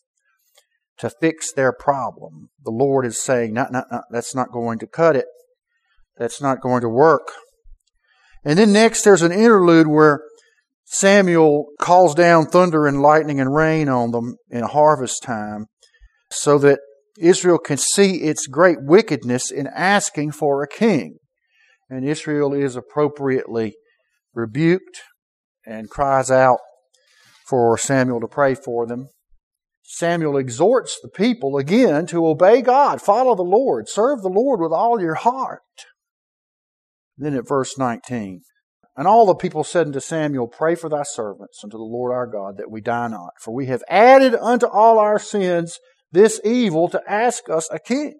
to 0.97 1.09
fix 1.09 1.53
their 1.53 1.71
problem, 1.71 2.49
the 2.63 2.71
Lord 2.71 3.05
is 3.05 3.21
saying, 3.21 3.53
that's 3.53 4.35
not 4.35 4.51
going 4.51 4.79
to 4.79 4.87
cut 4.87 5.15
it. 5.15 5.25
That's 6.17 6.41
not 6.41 6.59
going 6.59 6.81
to 6.81 6.89
work. 6.89 7.29
And 8.43 8.59
then 8.59 8.73
next 8.73 9.03
there's 9.03 9.21
an 9.21 9.31
interlude 9.31 9.87
where 9.87 10.21
Samuel 10.83 11.67
calls 11.79 12.15
down 12.15 12.47
thunder 12.47 12.85
and 12.85 13.01
lightning 13.01 13.39
and 13.39 13.55
rain 13.55 13.87
on 13.87 14.11
them 14.11 14.35
in 14.49 14.63
harvest 14.63 15.23
time 15.23 15.67
so 16.31 16.57
that 16.57 16.79
Israel 17.19 17.57
can 17.57 17.77
see 17.77 18.21
its 18.21 18.47
great 18.47 18.77
wickedness 18.81 19.51
in 19.51 19.67
asking 19.67 20.31
for 20.31 20.63
a 20.63 20.67
king. 20.67 21.17
And 21.89 22.05
Israel 22.05 22.53
is 22.53 22.75
appropriately 22.75 23.75
rebuked 24.33 25.01
and 25.65 25.89
cries 25.89 26.31
out 26.31 26.59
for 27.47 27.77
Samuel 27.77 28.21
to 28.21 28.27
pray 28.27 28.55
for 28.55 28.85
them. 28.85 29.09
Samuel 29.83 30.37
exhorts 30.37 30.99
the 31.01 31.09
people 31.09 31.57
again 31.57 32.05
to 32.07 32.27
obey 32.27 32.61
God, 32.61 33.01
follow 33.01 33.35
the 33.35 33.41
Lord, 33.41 33.89
serve 33.89 34.21
the 34.21 34.29
Lord 34.29 34.61
with 34.61 34.71
all 34.71 35.01
your 35.01 35.15
heart. 35.15 35.61
Then 37.17 37.33
at 37.33 37.47
verse 37.47 37.77
19, 37.77 38.41
and 38.95 39.07
all 39.07 39.25
the 39.25 39.33
people 39.33 39.63
said 39.63 39.87
unto 39.87 39.99
Samuel, 39.99 40.47
Pray 40.47 40.75
for 40.75 40.89
thy 40.89 41.03
servants 41.03 41.61
unto 41.63 41.77
the 41.77 41.83
Lord 41.83 42.13
our 42.13 42.27
God, 42.27 42.57
that 42.57 42.69
we 42.69 42.81
die 42.81 43.07
not. 43.07 43.31
For 43.41 43.53
we 43.53 43.65
have 43.65 43.81
added 43.89 44.35
unto 44.35 44.67
all 44.67 44.99
our 44.99 45.17
sins 45.17 45.79
this 46.11 46.39
evil 46.43 46.89
to 46.89 47.01
ask 47.07 47.49
us 47.49 47.69
a 47.71 47.79
king. 47.79 48.15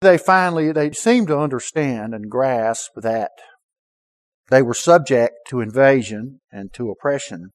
They 0.00 0.18
finally, 0.18 0.72
they 0.72 0.90
seemed 0.92 1.28
to 1.28 1.38
understand 1.38 2.14
and 2.14 2.30
grasp 2.30 2.90
that 2.96 3.30
they 4.50 4.62
were 4.62 4.74
subject 4.74 5.34
to 5.48 5.60
invasion 5.60 6.40
and 6.50 6.72
to 6.74 6.90
oppression 6.90 7.50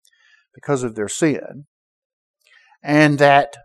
because 0.56 0.84
of 0.84 0.96
their 0.96 1.10
sin, 1.10 1.65
and 2.82 3.20
that 3.20 3.56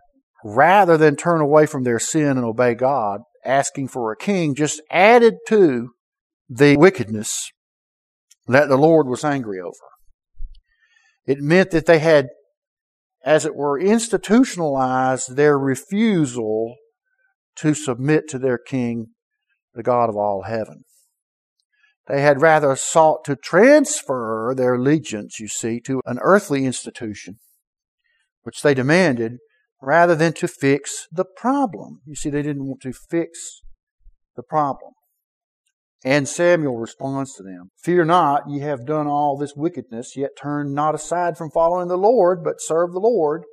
rather 0.43 0.97
than 0.97 1.15
turn 1.15 1.41
away 1.41 1.65
from 1.65 1.83
their 1.83 1.99
sin 1.99 2.37
and 2.37 2.43
obey 2.43 2.75
God, 2.75 3.21
asking 3.45 3.87
for 3.87 4.11
a 4.11 4.17
king 4.17 4.53
just 4.53 4.81
added 4.91 5.35
to 5.47 5.89
the 6.49 6.77
wickedness 6.77 7.51
that 8.47 8.67
the 8.67 8.77
Lord 8.77 9.07
was 9.07 9.23
angry 9.23 9.59
over. 9.59 9.73
It 11.25 11.39
meant 11.39 11.71
that 11.71 11.85
they 11.85 11.99
had 11.99 12.27
as 13.23 13.45
it 13.45 13.55
were, 13.55 13.79
institutionalized 13.79 15.35
their 15.35 15.57
refusal 15.57 16.75
to 17.55 17.73
submit 17.73 18.27
to 18.29 18.39
their 18.39 18.57
king, 18.57 19.07
the 19.73 19.83
God 19.83 20.09
of 20.09 20.15
all 20.15 20.43
heaven. 20.43 20.83
They 22.07 22.21
had 22.21 22.41
rather 22.41 22.75
sought 22.75 23.23
to 23.25 23.35
transfer 23.35 24.53
their 24.55 24.75
allegiance, 24.75 25.39
you 25.39 25.47
see, 25.47 25.79
to 25.81 26.01
an 26.05 26.19
earthly 26.21 26.65
institution, 26.65 27.39
which 28.43 28.61
they 28.61 28.73
demanded, 28.73 29.37
rather 29.81 30.15
than 30.15 30.33
to 30.33 30.47
fix 30.47 31.07
the 31.11 31.25
problem. 31.25 32.01
You 32.05 32.15
see, 32.15 32.29
they 32.29 32.41
didn't 32.41 32.65
want 32.65 32.81
to 32.81 32.93
fix 32.93 33.61
the 34.35 34.43
problem. 34.43 34.93
And 36.05 36.27
Samuel 36.27 36.77
responds 36.77 37.33
to 37.35 37.43
them, 37.43 37.71
Fear 37.81 38.05
not, 38.05 38.49
ye 38.49 38.59
have 38.59 38.85
done 38.85 39.07
all 39.07 39.37
this 39.37 39.55
wickedness, 39.55 40.17
yet 40.17 40.31
turn 40.41 40.73
not 40.73 40.95
aside 40.95 41.37
from 41.37 41.49
following 41.49 41.87
the 41.87 41.97
Lord, 41.97 42.43
but 42.43 42.59
serve 42.59 42.91
the 42.91 42.99
Lord 42.99 43.43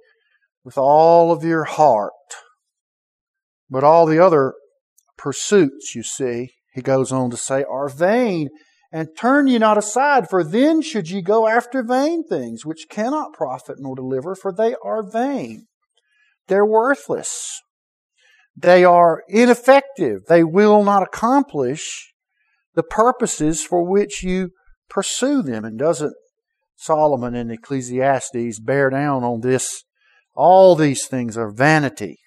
with 0.65 0.77
all 0.77 1.31
of 1.31 1.45
your 1.45 1.65
heart. 1.65 2.13
But 3.69 3.85
all 3.85 4.05
the 4.05 4.19
other 4.19 4.55
pursuits, 5.17 5.95
you 5.95 6.03
see, 6.03 6.51
he 6.75 6.83
goes 6.83 7.13
on 7.13 7.31
to 7.31 7.37
say, 7.37 7.65
are 7.65 7.89
vain. 7.89 8.49
And 8.93 9.11
turn 9.17 9.47
ye 9.47 9.59
not 9.59 9.79
aside, 9.79 10.29
for 10.29 10.43
then 10.43 10.83
should 10.83 11.09
ye 11.09 11.23
go 11.23 11.47
after 11.47 11.85
vain 11.85 12.27
things, 12.27 12.67
which 12.67 12.89
cannot 12.91 13.33
profit 13.33 13.77
nor 13.79 13.95
deliver, 13.95 14.35
for 14.35 14.53
they 14.53 14.75
are 14.85 15.09
vain. 15.09 15.67
They're 16.49 16.67
worthless. 16.67 17.61
They 18.57 18.85
are 18.85 19.23
ineffective. 19.29 20.23
They 20.29 20.43
will 20.43 20.83
not 20.83 21.05
accomplish 21.05 22.13
the 22.75 22.83
purposes 22.83 23.63
for 23.63 23.83
which 23.83 24.23
you 24.23 24.51
pursue 24.89 25.43
them. 25.43 25.65
And 25.65 25.79
doesn't 25.79 26.15
Solomon 26.77 27.35
in 27.35 27.51
Ecclesiastes 27.51 28.61
bear 28.61 28.91
down 28.91 29.25
on 29.25 29.41
this? 29.41 29.85
All 30.35 30.75
these 30.75 31.07
things 31.07 31.37
are 31.37 31.51
vanity. 31.51 32.19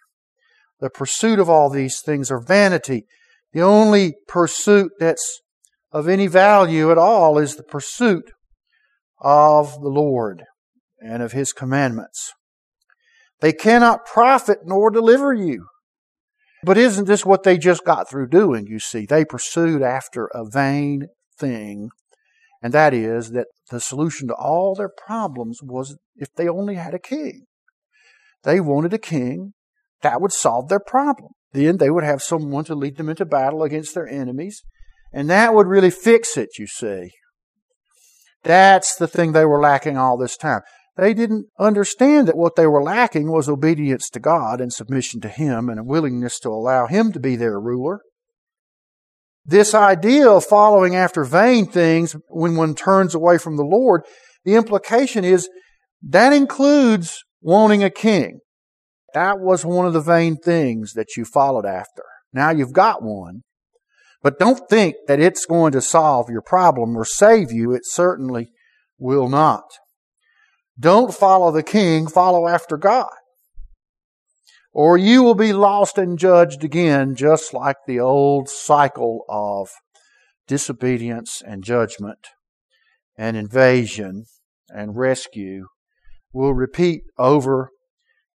The 0.80 0.90
pursuit 0.90 1.40
of 1.40 1.50
all 1.50 1.70
these 1.70 2.02
things 2.06 2.30
are 2.30 2.42
vanity. 2.42 3.06
The 3.54 3.62
only 3.62 4.16
pursuit 4.28 4.92
that's 5.00 5.42
of 5.92 6.08
any 6.08 6.28
value 6.28 6.92
at 6.92 6.98
all 6.98 7.38
is 7.38 7.56
the 7.56 7.64
pursuit 7.64 8.32
of 9.22 9.74
the 9.82 9.90
Lord 9.90 10.44
and 11.00 11.22
of 11.24 11.32
His 11.32 11.54
commandments. 11.54 12.34
They 13.40 13.54
cannot 13.54 14.06
profit 14.06 14.60
nor 14.66 14.90
deliver 14.90 15.34
you. 15.34 15.68
But 16.63 16.77
isn't 16.77 17.05
this 17.05 17.25
what 17.25 17.43
they 17.43 17.58
just 17.58 17.84
got 17.84 18.10
through 18.10 18.27
doing? 18.27 18.67
You 18.67 18.79
see, 18.79 19.05
they 19.05 19.25
pursued 19.25 19.82
after 19.82 20.29
a 20.34 20.46
vain 20.50 21.08
thing, 21.38 21.89
and 22.62 22.74
that 22.74 22.93
is 22.93 23.32
that 23.32 23.48
the 23.70 23.82
solution 23.82 24.29
to 24.29 24.34
all 24.34 24.74
their 24.74 24.89
problems 24.89 25.60
was 25.62 25.98
if 26.15 26.29
they 26.36 26.48
only 26.48 26.75
had 26.75 26.93
a 26.93 27.00
king. 27.00 27.46
They 28.43 28.60
wanted 28.60 28.93
a 28.93 29.00
king 29.00 29.53
that 30.01 30.22
would 30.22 30.32
solve 30.32 30.70
their 30.70 30.79
problem. 30.79 31.32
Then 31.51 31.77
they 31.77 31.89
would 31.89 32.03
have 32.03 32.22
someone 32.22 32.63
to 32.65 32.75
lead 32.75 32.98
them 32.98 33.10
into 33.10 33.25
battle 33.25 33.63
against 33.63 33.93
their 33.93 34.08
enemies, 34.08 34.63
and 35.12 35.29
that 35.29 35.53
would 35.53 35.67
really 35.67 35.91
fix 35.91 36.38
it, 36.38 36.58
you 36.58 36.67
see. 36.67 37.12
That's 38.43 38.96
the 38.96 39.08
thing 39.08 39.32
they 39.32 39.46
were 39.46 39.62
lacking 39.62 39.98
all 39.98 40.17
this 40.17 40.38
time. 40.38 40.62
They 40.96 41.14
didn't 41.14 41.48
understand 41.60 42.28
that 42.28 42.38
what 42.38 42.56
they 42.56 42.68
were 42.68 42.84
lacking 42.84 43.32
was 43.32 43.50
obedience 43.50 44.10
to 44.12 44.20
God 44.20 44.62
and 44.62 44.72
submission 44.72 45.22
to 45.22 45.28
Him 45.28 45.70
and 45.70 45.80
a 45.80 45.84
willingness 45.84 46.40
to 46.42 46.50
allow 46.50 46.86
Him 46.88 47.12
to 47.14 47.20
be 47.20 47.36
their 47.36 47.60
ruler. 47.60 48.02
This 49.46 49.74
idea 49.74 50.30
of 50.30 50.46
following 50.46 50.96
after 50.96 51.24
vain 51.24 51.66
things 51.66 52.16
when 52.30 52.56
one 52.56 52.76
turns 52.76 53.16
away 53.16 53.38
from 53.38 53.58
the 53.58 53.66
Lord, 53.66 54.04
the 54.46 54.56
implication 54.56 55.26
is 55.26 55.50
that 56.02 56.32
includes 56.32 57.24
wanting 57.42 57.84
a 57.84 57.90
king. 57.90 58.40
That 59.14 59.40
was 59.40 59.66
one 59.66 59.86
of 59.86 59.94
the 59.94 60.02
vain 60.02 60.38
things 60.38 60.94
that 60.94 61.18
you 61.18 61.26
followed 61.26 61.66
after. 61.66 62.04
Now 62.32 62.52
you've 62.52 62.74
got 62.74 63.04
one. 63.04 63.42
But 64.22 64.40
don't 64.40 64.70
think 64.70 64.96
that 65.08 65.20
it's 65.20 65.46
going 65.46 65.74
to 65.74 65.82
solve 65.82 66.30
your 66.30 66.42
problem 66.42 66.96
or 66.96 67.04
save 67.04 67.52
you. 67.52 67.74
It 67.74 67.82
certainly 67.84 68.48
will 68.98 69.28
not. 69.28 69.66
Don't 70.80 71.13
follow 71.13 71.51
the 71.51 71.63
king, 71.63 72.08
follow 72.08 72.48
after 72.48 72.77
God. 72.77 73.12
Or 74.74 74.98
you 74.98 75.22
will 75.22 75.36
be 75.36 75.53
lost 75.53 75.98
and 75.98 76.18
judged 76.18 76.63
again, 76.63 77.15
just 77.15 77.53
like 77.53 77.77
the 77.86 78.00
old 78.00 78.50
cycle 78.50 79.24
of 79.30 79.70
disobedience 80.48 81.42
and 81.46 81.63
judgment 81.63 82.27
and 83.15 83.38
invasion 83.38 84.25
and 84.70 84.98
rescue 84.98 85.68
will 86.34 86.53
repeat 86.53 87.03
over 87.20 87.70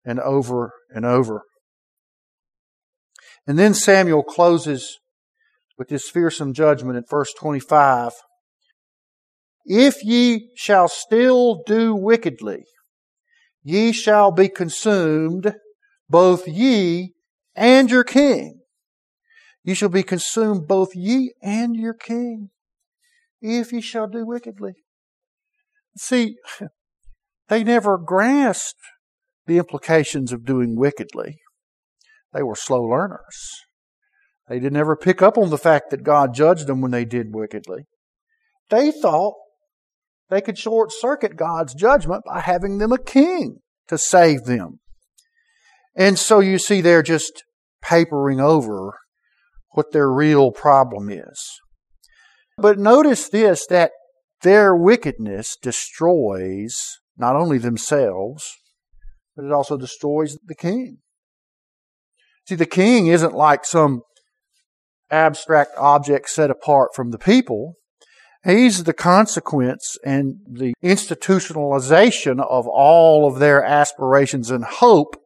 and 0.05 0.19
over 0.19 0.73
and 0.91 1.07
over. 1.07 1.43
And 3.47 3.59
then 3.59 3.75
Samuel 3.75 4.25
closes 4.25 4.99
with 5.79 5.89
this 5.89 6.09
fearsome 6.09 6.53
judgment 6.53 6.97
in 6.97 7.05
verse 7.09 7.33
25. 7.39 8.13
If 9.65 10.05
ye 10.05 10.51
shall 10.55 10.89
still 10.89 11.63
do 11.67 11.95
wickedly, 11.95 12.65
ye 13.63 13.93
shall 13.93 14.31
be 14.31 14.49
consumed, 14.49 15.55
both 16.09 16.47
ye 16.47 17.15
and 17.55 17.91
your 17.91 18.05
king. 18.05 18.61
Ye 19.63 19.73
shall 19.73 19.89
be 19.89 20.03
consumed, 20.03 20.69
both 20.69 20.95
ye 20.95 21.33
and 21.43 21.75
your 21.75 21.95
king, 21.95 22.51
if 23.41 23.73
ye 23.73 23.81
shall 23.81 24.07
do 24.07 24.27
wickedly. 24.27 24.75
See, 25.97 26.37
they 27.49 27.65
never 27.65 27.97
grasped 27.97 28.81
the 29.47 29.57
implications 29.57 30.33
of 30.33 30.45
doing 30.45 30.77
wickedly. 30.77 31.39
They 32.35 32.43
were 32.43 32.57
slow 32.57 32.83
learners. 32.83 33.61
They 34.49 34.59
did 34.59 34.75
never 34.75 34.97
pick 34.97 35.23
up 35.23 35.39
on 35.39 35.49
the 35.49 35.57
fact 35.57 35.91
that 35.91 36.03
God 36.03 36.35
judged 36.35 36.67
them 36.67 36.83
when 36.83 36.91
they 36.91 37.07
did 37.07 37.35
wickedly. 37.35 37.87
They 38.69 38.91
thought 38.91 39.35
they 40.35 40.41
could 40.41 40.59
short 40.59 40.91
circuit 40.93 41.37
God's 41.37 41.75
judgment 41.75 42.25
by 42.27 42.41
having 42.41 42.79
them 42.79 42.91
a 42.91 42.99
king 42.99 43.61
to 43.87 43.97
save 43.97 44.45
them. 44.45 44.81
And 45.95 46.19
so 46.19 46.41
you 46.41 46.59
see, 46.59 46.81
they're 46.81 47.05
just 47.05 47.45
papering 47.81 48.41
over 48.41 48.99
what 49.71 49.93
their 49.93 50.11
real 50.11 50.51
problem 50.51 51.09
is. 51.09 51.61
But 52.59 52.79
notice 52.79 53.29
this 53.29 53.65
that 53.69 53.93
their 54.43 54.75
wickedness 54.75 55.57
destroys 55.63 56.75
not 57.17 57.37
only 57.37 57.59
themselves, 57.59 58.45
but 59.37 59.45
it 59.45 59.53
also 59.53 59.77
destroys 59.77 60.37
the 60.45 60.57
king. 60.57 60.99
See, 62.49 62.57
the 62.57 62.67
king 62.67 63.07
isn't 63.07 63.35
like 63.35 63.65
some 63.65 64.03
abstract 65.11 65.73
object 65.79 66.29
set 66.29 66.51
apart 66.51 66.91
from 66.95 67.13
the 67.13 67.19
people. 67.19 67.75
He's 68.45 68.85
the 68.85 68.93
consequence 68.93 69.97
and 70.05 70.37
the 70.47 70.75
institutionalization 70.85 72.45
of 72.45 72.67
all 72.69 73.27
of 73.27 73.39
their 73.39 73.65
aspirations 73.65 74.51
and 74.51 74.65
hope 74.65 75.17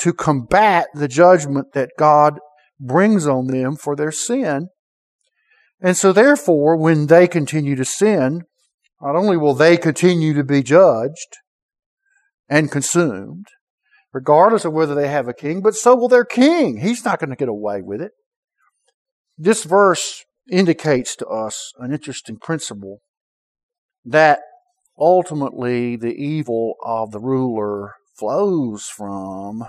to 0.00 0.12
combat 0.12 0.88
the 0.94 1.08
judgment 1.08 1.72
that 1.72 1.90
God 1.98 2.38
brings 2.78 3.26
on 3.26 3.46
them 3.46 3.76
for 3.76 3.96
their 3.96 4.12
sin. 4.12 4.68
And 5.80 5.96
so 5.96 6.12
therefore, 6.12 6.76
when 6.76 7.06
they 7.06 7.26
continue 7.26 7.74
to 7.74 7.84
sin, 7.84 8.42
not 9.00 9.16
only 9.16 9.36
will 9.36 9.54
they 9.54 9.76
continue 9.76 10.34
to 10.34 10.44
be 10.44 10.62
judged 10.62 11.38
and 12.48 12.70
consumed, 12.70 13.46
regardless 14.12 14.66
of 14.66 14.74
whether 14.74 14.94
they 14.94 15.08
have 15.08 15.26
a 15.26 15.34
king, 15.34 15.62
but 15.62 15.74
so 15.74 15.96
will 15.96 16.08
their 16.08 16.24
king. 16.24 16.78
He's 16.78 17.04
not 17.04 17.18
going 17.18 17.30
to 17.30 17.36
get 17.36 17.48
away 17.48 17.80
with 17.82 18.02
it. 18.02 18.12
This 19.38 19.64
verse 19.64 20.22
indicates 20.52 21.16
to 21.16 21.26
us 21.26 21.72
an 21.78 21.92
interesting 21.92 22.36
principle 22.36 23.00
that 24.04 24.40
ultimately 24.98 25.96
the 25.96 26.14
evil 26.14 26.74
of 26.84 27.10
the 27.10 27.18
ruler 27.18 27.94
flows 28.18 28.86
from 28.86 29.64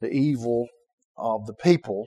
the 0.00 0.10
evil 0.10 0.68
of 1.16 1.46
the 1.46 1.54
people. 1.54 2.06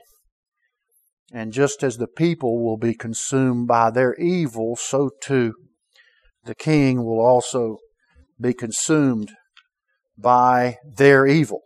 And 1.33 1.51
just 1.51 1.83
as 1.83 1.97
the 1.97 2.07
people 2.07 2.63
will 2.63 2.77
be 2.77 2.93
consumed 2.93 3.67
by 3.67 3.89
their 3.89 4.13
evil, 4.15 4.75
so 4.75 5.10
too 5.21 5.53
the 6.45 6.55
king 6.55 7.03
will 7.03 7.19
also 7.19 7.77
be 8.39 8.53
consumed 8.53 9.31
by 10.17 10.77
their 10.86 11.25
evil. 11.25 11.62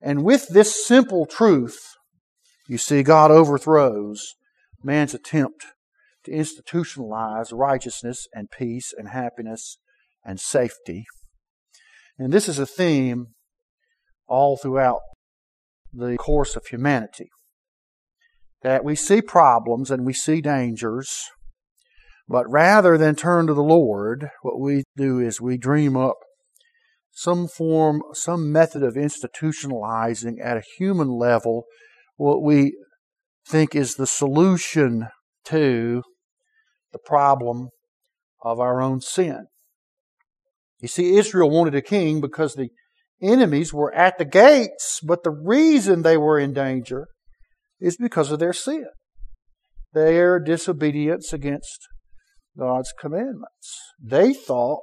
And 0.00 0.24
with 0.24 0.48
this 0.48 0.86
simple 0.86 1.26
truth, 1.26 1.78
you 2.68 2.78
see, 2.78 3.02
God 3.02 3.30
overthrows 3.30 4.34
man's 4.84 5.14
attempt 5.14 5.66
to 6.24 6.30
institutionalize 6.30 7.52
righteousness 7.52 8.26
and 8.32 8.50
peace 8.50 8.92
and 8.96 9.08
happiness 9.08 9.78
and 10.24 10.38
safety. 10.38 11.04
And 12.18 12.32
this 12.32 12.48
is 12.48 12.58
a 12.58 12.66
theme 12.66 13.28
all 14.28 14.56
throughout 14.56 15.00
the 15.92 16.16
course 16.16 16.56
of 16.56 16.66
humanity. 16.66 17.30
That 18.62 18.84
we 18.84 18.94
see 18.94 19.20
problems 19.20 19.90
and 19.90 20.06
we 20.06 20.12
see 20.12 20.40
dangers, 20.40 21.24
but 22.28 22.48
rather 22.48 22.96
than 22.96 23.16
turn 23.16 23.48
to 23.48 23.54
the 23.54 23.62
Lord, 23.62 24.30
what 24.42 24.60
we 24.60 24.84
do 24.96 25.18
is 25.18 25.40
we 25.40 25.58
dream 25.58 25.96
up 25.96 26.16
some 27.10 27.46
form, 27.46 28.02
some 28.14 28.52
method 28.52 28.82
of 28.82 28.94
institutionalizing 28.94 30.36
at 30.42 30.56
a 30.56 30.62
human 30.78 31.08
level 31.08 31.64
what 32.16 32.42
we 32.42 32.76
think 33.46 33.74
is 33.74 33.94
the 33.94 34.06
solution 34.06 35.08
to 35.46 36.02
the 36.92 36.98
problem 36.98 37.68
of 38.42 38.60
our 38.60 38.80
own 38.80 39.00
sin. 39.00 39.46
You 40.80 40.88
see, 40.88 41.16
Israel 41.16 41.50
wanted 41.50 41.74
a 41.74 41.82
king 41.82 42.20
because 42.20 42.54
the 42.54 42.70
enemies 43.22 43.72
were 43.72 43.94
at 43.94 44.18
the 44.18 44.24
gates, 44.24 45.00
but 45.02 45.22
the 45.22 45.30
reason 45.30 46.02
they 46.02 46.16
were 46.16 46.38
in 46.38 46.52
danger 46.52 47.06
is 47.80 47.96
because 47.96 48.32
of 48.32 48.40
their 48.40 48.52
sin, 48.52 48.86
their 49.92 50.40
disobedience 50.40 51.32
against 51.32 51.86
God's 52.58 52.92
commandments. 52.98 53.78
They 54.02 54.32
thought 54.32 54.80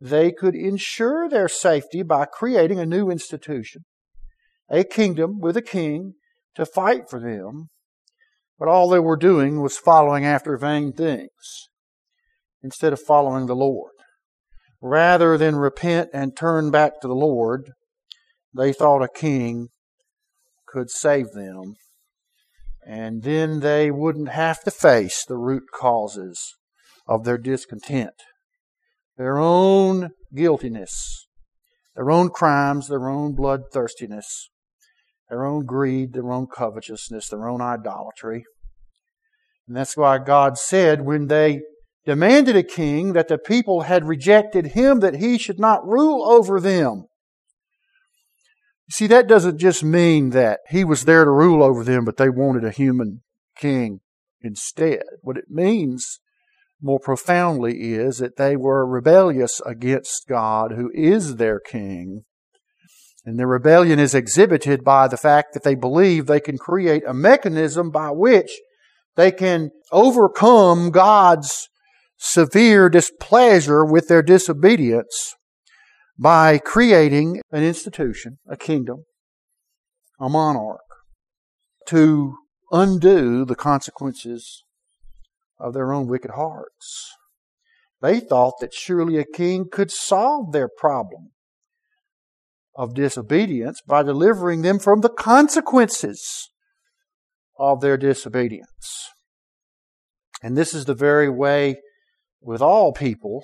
they 0.00 0.32
could 0.32 0.54
ensure 0.54 1.28
their 1.28 1.48
safety 1.48 2.02
by 2.02 2.24
creating 2.24 2.78
a 2.78 2.86
new 2.86 3.10
institution, 3.10 3.82
a 4.70 4.84
kingdom 4.84 5.40
with 5.40 5.56
a 5.56 5.62
king 5.62 6.14
to 6.54 6.64
fight 6.64 7.08
for 7.08 7.20
them. 7.20 7.68
But 8.58 8.68
all 8.68 8.88
they 8.88 8.98
were 8.98 9.16
doing 9.16 9.60
was 9.60 9.78
following 9.78 10.24
after 10.24 10.56
vain 10.56 10.92
things 10.92 11.68
instead 12.62 12.92
of 12.92 13.00
following 13.00 13.46
the 13.46 13.54
Lord. 13.54 13.92
Rather 14.80 15.38
than 15.38 15.56
repent 15.56 16.10
and 16.12 16.36
turn 16.36 16.70
back 16.70 17.00
to 17.00 17.08
the 17.08 17.14
Lord, 17.14 17.72
they 18.54 18.72
thought 18.72 19.02
a 19.02 19.08
king 19.08 19.68
could 20.66 20.90
save 20.90 21.32
them. 21.32 21.76
And 22.86 23.22
then 23.22 23.60
they 23.60 23.90
wouldn't 23.90 24.30
have 24.30 24.62
to 24.64 24.70
face 24.70 25.24
the 25.24 25.36
root 25.36 25.64
causes 25.72 26.56
of 27.06 27.24
their 27.24 27.38
discontent. 27.38 28.14
Their 29.16 29.38
own 29.38 30.10
guiltiness, 30.34 31.26
their 31.94 32.10
own 32.10 32.30
crimes, 32.30 32.88
their 32.88 33.08
own 33.08 33.34
bloodthirstiness, 33.34 34.50
their 35.28 35.44
own 35.44 35.66
greed, 35.66 36.12
their 36.12 36.30
own 36.30 36.46
covetousness, 36.46 37.28
their 37.28 37.48
own 37.48 37.60
idolatry. 37.60 38.44
And 39.66 39.76
that's 39.76 39.96
why 39.96 40.18
God 40.18 40.56
said 40.56 41.04
when 41.04 41.26
they 41.26 41.60
demanded 42.06 42.56
a 42.56 42.62
king 42.62 43.12
that 43.12 43.28
the 43.28 43.36
people 43.36 43.82
had 43.82 44.08
rejected 44.08 44.68
him 44.68 45.00
that 45.00 45.16
he 45.16 45.36
should 45.36 45.60
not 45.60 45.86
rule 45.86 46.24
over 46.26 46.58
them. 46.60 47.04
See, 48.90 49.06
that 49.08 49.28
doesn't 49.28 49.58
just 49.58 49.84
mean 49.84 50.30
that 50.30 50.60
he 50.70 50.82
was 50.84 51.04
there 51.04 51.24
to 51.24 51.30
rule 51.30 51.62
over 51.62 51.84
them, 51.84 52.06
but 52.06 52.16
they 52.16 52.30
wanted 52.30 52.64
a 52.64 52.70
human 52.70 53.22
king 53.56 54.00
instead. 54.40 55.02
What 55.20 55.36
it 55.36 55.50
means 55.50 56.20
more 56.80 56.98
profoundly 56.98 57.92
is 57.92 58.18
that 58.18 58.36
they 58.36 58.56
were 58.56 58.86
rebellious 58.86 59.60
against 59.66 60.26
God, 60.26 60.72
who 60.72 60.90
is 60.94 61.36
their 61.36 61.60
king. 61.60 62.24
And 63.28 63.38
their 63.38 63.46
rebellion 63.46 63.98
is 63.98 64.14
exhibited 64.14 64.82
by 64.82 65.06
the 65.06 65.18
fact 65.18 65.52
that 65.52 65.62
they 65.62 65.74
believe 65.74 66.24
they 66.24 66.40
can 66.40 66.56
create 66.56 67.02
a 67.06 67.12
mechanism 67.12 67.90
by 67.90 68.08
which 68.08 68.50
they 69.16 69.30
can 69.30 69.70
overcome 69.92 70.90
God's 70.90 71.68
severe 72.16 72.88
displeasure 72.88 73.84
with 73.84 74.08
their 74.08 74.22
disobedience 74.22 75.34
by 76.18 76.56
creating 76.56 77.42
an 77.52 77.62
institution, 77.62 78.38
a 78.48 78.56
kingdom, 78.56 79.04
a 80.18 80.30
monarch, 80.30 80.80
to 81.88 82.34
undo 82.72 83.44
the 83.44 83.54
consequences 83.54 84.64
of 85.60 85.74
their 85.74 85.92
own 85.92 86.06
wicked 86.06 86.30
hearts. 86.30 87.12
They 88.00 88.20
thought 88.20 88.54
that 88.60 88.72
surely 88.72 89.18
a 89.18 89.26
king 89.26 89.66
could 89.70 89.90
solve 89.90 90.52
their 90.52 90.70
problem 90.74 91.32
of 92.78 92.94
disobedience 92.94 93.82
by 93.84 94.04
delivering 94.04 94.62
them 94.62 94.78
from 94.78 95.00
the 95.00 95.10
consequences 95.10 96.48
of 97.58 97.80
their 97.80 97.96
disobedience. 97.96 99.08
And 100.44 100.56
this 100.56 100.72
is 100.72 100.84
the 100.84 100.94
very 100.94 101.28
way 101.28 101.78
with 102.40 102.62
all 102.62 102.92
people. 102.92 103.42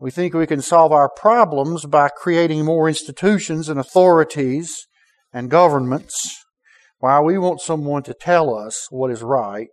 We 0.00 0.10
think 0.10 0.32
we 0.32 0.46
can 0.46 0.62
solve 0.62 0.90
our 0.90 1.10
problems 1.10 1.84
by 1.84 2.08
creating 2.08 2.64
more 2.64 2.88
institutions 2.88 3.68
and 3.68 3.78
authorities 3.78 4.86
and 5.34 5.50
governments. 5.50 6.42
Why 6.98 7.20
we 7.20 7.36
want 7.36 7.60
someone 7.60 8.04
to 8.04 8.14
tell 8.14 8.54
us 8.54 8.86
what 8.90 9.10
is 9.10 9.22
right 9.22 9.68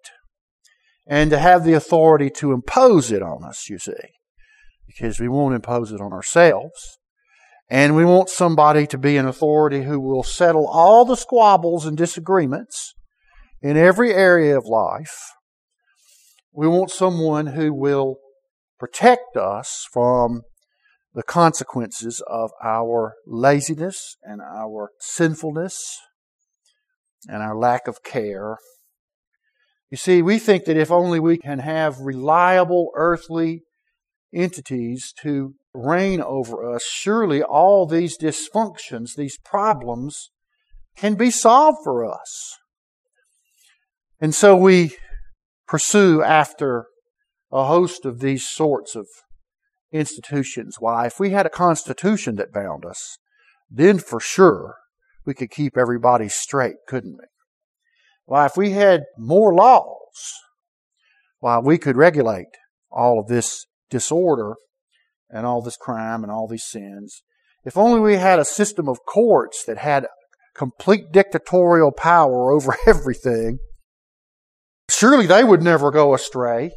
and 1.08 1.32
to 1.32 1.40
have 1.40 1.64
the 1.64 1.74
authority 1.74 2.30
to 2.32 2.52
impose 2.52 3.14
it 3.14 3.22
on 3.22 3.46
us, 3.46 3.70
you 3.70 3.80
see, 3.80 3.94
because 4.86 5.22
we 5.22 5.30
won't 5.30 5.56
impose 5.56 5.94
it 5.94 6.02
on 6.02 6.12
ourselves. 6.12 6.98
And 7.74 7.96
we 7.96 8.06
want 8.06 8.30
somebody 8.30 8.86
to 8.86 9.00
be 9.00 9.18
an 9.18 9.26
authority 9.26 9.82
who 9.82 10.00
will 10.00 10.22
settle 10.22 10.68
all 10.68 11.06
the 11.06 11.16
squabbles 11.16 11.88
and 11.88 11.98
disagreements 11.98 12.94
in 13.64 13.78
every 13.78 14.14
area 14.14 14.56
of 14.56 14.66
life. 14.68 15.32
We 16.54 16.68
want 16.68 16.92
someone 16.92 17.48
who 17.48 17.74
will 17.74 18.18
protect 18.80 19.36
us 19.36 19.88
from 19.92 20.44
the 21.16 21.24
consequences 21.24 22.22
of 22.28 22.52
our 22.64 23.16
laziness 23.26 24.18
and 24.22 24.40
our 24.40 24.92
sinfulness 25.00 25.98
and 27.28 27.42
our 27.42 27.58
lack 27.58 27.88
of 27.88 28.04
care. 28.04 28.58
You 29.90 29.98
see, 29.98 30.22
we 30.22 30.38
think 30.38 30.66
that 30.66 30.78
if 30.78 30.92
only 30.92 31.20
we 31.20 31.40
can 31.40 31.58
have 31.58 31.98
reliable 32.02 32.92
earthly 32.94 33.64
entities 34.32 35.12
to 35.24 35.56
reign 35.74 36.22
over 36.22 36.74
us, 36.74 36.84
surely 36.84 37.42
all 37.42 37.86
these 37.86 38.18
dysfunctions, 38.18 39.16
these 39.16 39.38
problems, 39.38 40.30
can 40.96 41.16
be 41.16 41.32
solved 41.32 41.80
for 41.84 42.06
us. 42.06 42.58
And 44.20 44.34
so 44.34 44.56
we 44.56 44.96
pursue 45.68 46.22
after 46.22 46.86
a 47.52 47.66
host 47.66 48.06
of 48.06 48.20
these 48.20 48.48
sorts 48.48 48.96
of 48.96 49.08
institutions. 49.92 50.78
Why, 50.80 51.08
if 51.08 51.20
we 51.20 51.32
had 51.32 51.46
a 51.46 51.52
constitution 51.52 52.36
that 52.36 52.54
bound 52.54 52.86
us, 52.86 53.18
then 53.70 54.00
for 54.00 54.20
sure 54.20 54.76
we 55.26 55.34
could 55.34 55.52
keep 55.52 55.78
everybody 55.78 56.30
straight, 56.30 56.76
couldn't 56.88 57.14
we? 57.14 57.26
Why, 58.26 58.46
if 58.46 58.56
we 58.56 58.72
had 58.72 59.04
more 59.18 59.54
laws, 59.54 60.34
why, 61.40 61.60
we 61.60 61.78
could 61.78 61.98
regulate 61.98 62.48
all 62.90 63.20
of 63.20 63.28
this 63.28 63.66
disorder 63.90 64.56
and 65.34 65.46
all 65.46 65.62
this 65.62 65.76
crime 65.76 66.24
and 66.24 66.32
all 66.32 66.48
these 66.48 66.64
sins. 66.64 67.24
If 67.66 67.76
only 67.76 68.00
we 68.00 68.16
had 68.16 68.40
a 68.40 68.46
system 68.46 68.88
of 68.88 69.00
courts 69.06 69.66
that 69.66 69.80
had 69.80 70.06
complete 70.56 71.12
dictatorial 71.12 71.92
power 71.92 72.52
over 72.54 72.78
everything, 72.86 73.58
surely 74.90 75.26
they 75.26 75.44
would 75.44 75.64
never 75.64 75.92
go 75.92 76.14
astray. 76.14 76.72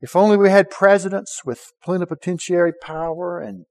If 0.00 0.16
only 0.16 0.38
we 0.38 0.48
had 0.48 0.70
presidents 0.70 1.42
with 1.44 1.72
plenipotentiary 1.84 2.72
power 2.80 3.38
and 3.38 3.66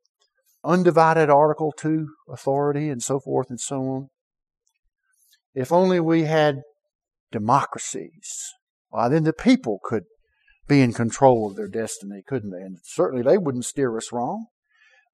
undivided 0.64 1.30
Article 1.30 1.72
2 1.72 2.08
authority 2.30 2.90
and 2.90 3.02
so 3.02 3.20
forth 3.20 3.50
and 3.50 3.60
so 3.60 3.82
on. 3.82 4.10
If 5.56 5.72
only 5.72 6.00
we 6.00 6.24
had 6.24 6.62
democracies, 7.32 8.54
why 8.90 9.08
then 9.08 9.24
the 9.24 9.34
people 9.34 9.80
could 9.84 10.04
be 10.70 10.82
in 10.82 10.94
control 10.94 11.48
of 11.48 11.58
their 11.58 11.68
destiny, 11.68 12.24
couldn't 12.26 12.52
they? 12.52 12.62
And 12.62 12.78
certainly 12.84 13.24
they 13.24 13.38
wouldn't 13.38 13.66
steer 13.66 13.98
us 13.98 14.14
wrong. 14.14 14.46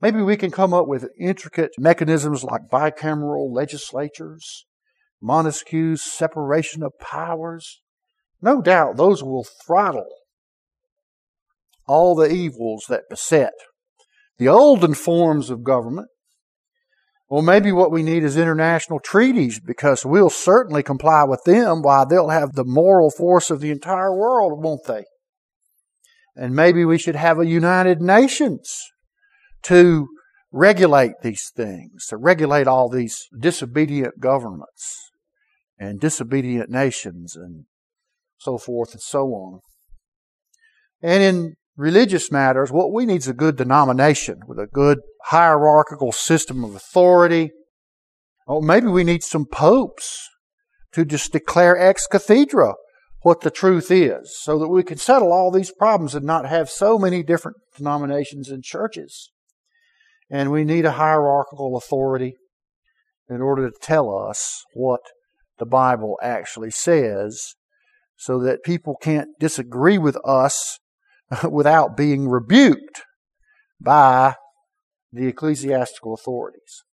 Maybe 0.02 0.22
we 0.22 0.38
can 0.38 0.52
come 0.52 0.74
up 0.74 0.88
with 0.88 1.10
intricate 1.20 1.72
mechanisms 1.80 2.44
like 2.44 2.70
bicameral 2.72 3.52
legislatures, 3.52 4.66
Montesquieu's 5.22 6.04
separation 6.04 6.84
of 6.84 7.00
powers. 7.00 7.82
No 8.42 8.62
doubt 8.62 8.98
those 8.98 9.24
will 9.24 9.46
throttle 9.66 10.10
all 11.88 12.14
the 12.14 12.32
evils 12.32 12.86
that 12.90 13.10
beset 13.10 13.54
the 14.38 14.50
olden 14.50 14.94
forms 14.94 15.50
of 15.50 15.64
government. 15.64 16.08
Well, 17.30 17.42
maybe 17.42 17.72
what 17.72 17.92
we 17.92 18.04
need 18.04 18.24
is 18.24 18.38
international 18.38 19.00
treaties 19.00 19.60
because 19.60 20.06
we'll 20.06 20.30
certainly 20.30 20.84
comply 20.84 21.24
with 21.24 21.42
them 21.46 21.82
while 21.82 22.06
they'll 22.06 22.30
have 22.30 22.54
the 22.54 22.66
moral 22.66 23.10
force 23.10 23.50
of 23.50 23.62
the 23.62 23.72
entire 23.72 24.16
world, 24.16 24.62
won't 24.62 24.86
they? 24.86 25.06
And 26.36 26.54
maybe 26.54 26.84
we 26.84 26.98
should 26.98 27.16
have 27.16 27.40
a 27.40 27.46
United 27.46 28.02
Nations 28.02 28.70
to 29.64 30.08
regulate 30.52 31.14
these 31.22 31.52
things, 31.56 32.08
to 32.08 32.18
regulate 32.18 32.68
all 32.68 32.90
these 32.90 33.28
disobedient 33.38 34.20
governments 34.20 35.12
and 35.78 36.00
disobedient 36.00 36.70
nations 36.70 37.36
and 37.36 37.66
so 38.38 38.58
forth 38.58 38.94
and 38.94 39.02
so 39.02 39.28
on. 39.28 39.60
And 41.02 41.24
in 41.24 41.54
religious 41.76 42.32
matters, 42.32 42.72
what 42.72 42.94
we 42.94 43.06
need 43.06 43.18
is 43.18 43.28
a 43.28 43.34
good 43.34 43.58
denomination 43.58 44.40
with 44.48 44.60
a 44.60 44.68
good 44.68 45.00
hierarchical 45.26 46.12
system 46.12 46.64
of 46.64 46.76
authority. 46.76 47.52
Or 48.48 48.62
maybe 48.62 48.88
we 48.88 49.04
need 49.04 49.24
some 49.24 49.46
popes 49.46 50.30
to 50.94 51.06
just 51.06 51.34
declare 51.34 51.78
ex 51.78 52.08
cathedra 52.08 52.76
what 53.26 53.42
the 53.42 53.50
truth 53.50 53.90
is 53.90 54.38
so 54.40 54.60
that 54.60 54.68
we 54.68 54.84
can 54.84 55.00
settle 55.00 55.34
all 55.34 55.50
these 55.50 55.72
problems 55.72 56.14
and 56.14 56.24
not 56.24 56.48
have 56.48 56.70
so 56.70 57.00
many 57.00 57.24
different 57.24 57.58
denominations 57.76 58.52
and 58.52 58.64
churches. 58.64 59.32
And 60.30 60.52
we 60.52 60.64
need 60.64 60.86
a 60.86 60.92
hierarchical 60.92 61.76
authority 61.76 62.36
in 63.28 63.42
order 63.42 63.68
to 63.68 63.76
tell 63.82 64.16
us 64.16 64.64
what 64.76 65.00
the 65.58 65.66
Bible 65.66 66.20
actually 66.22 66.70
says 66.70 67.56
so 68.16 68.38
that 68.42 68.64
people 68.64 68.96
can't 69.02 69.30
disagree 69.40 69.98
with 69.98 70.20
us 70.24 70.78
without 71.50 71.98
being 71.98 72.30
rebuked 72.30 73.02
by 73.82 74.36
the 75.12 75.26
ecclesiastical 75.26 76.14
authorities. 76.14 76.84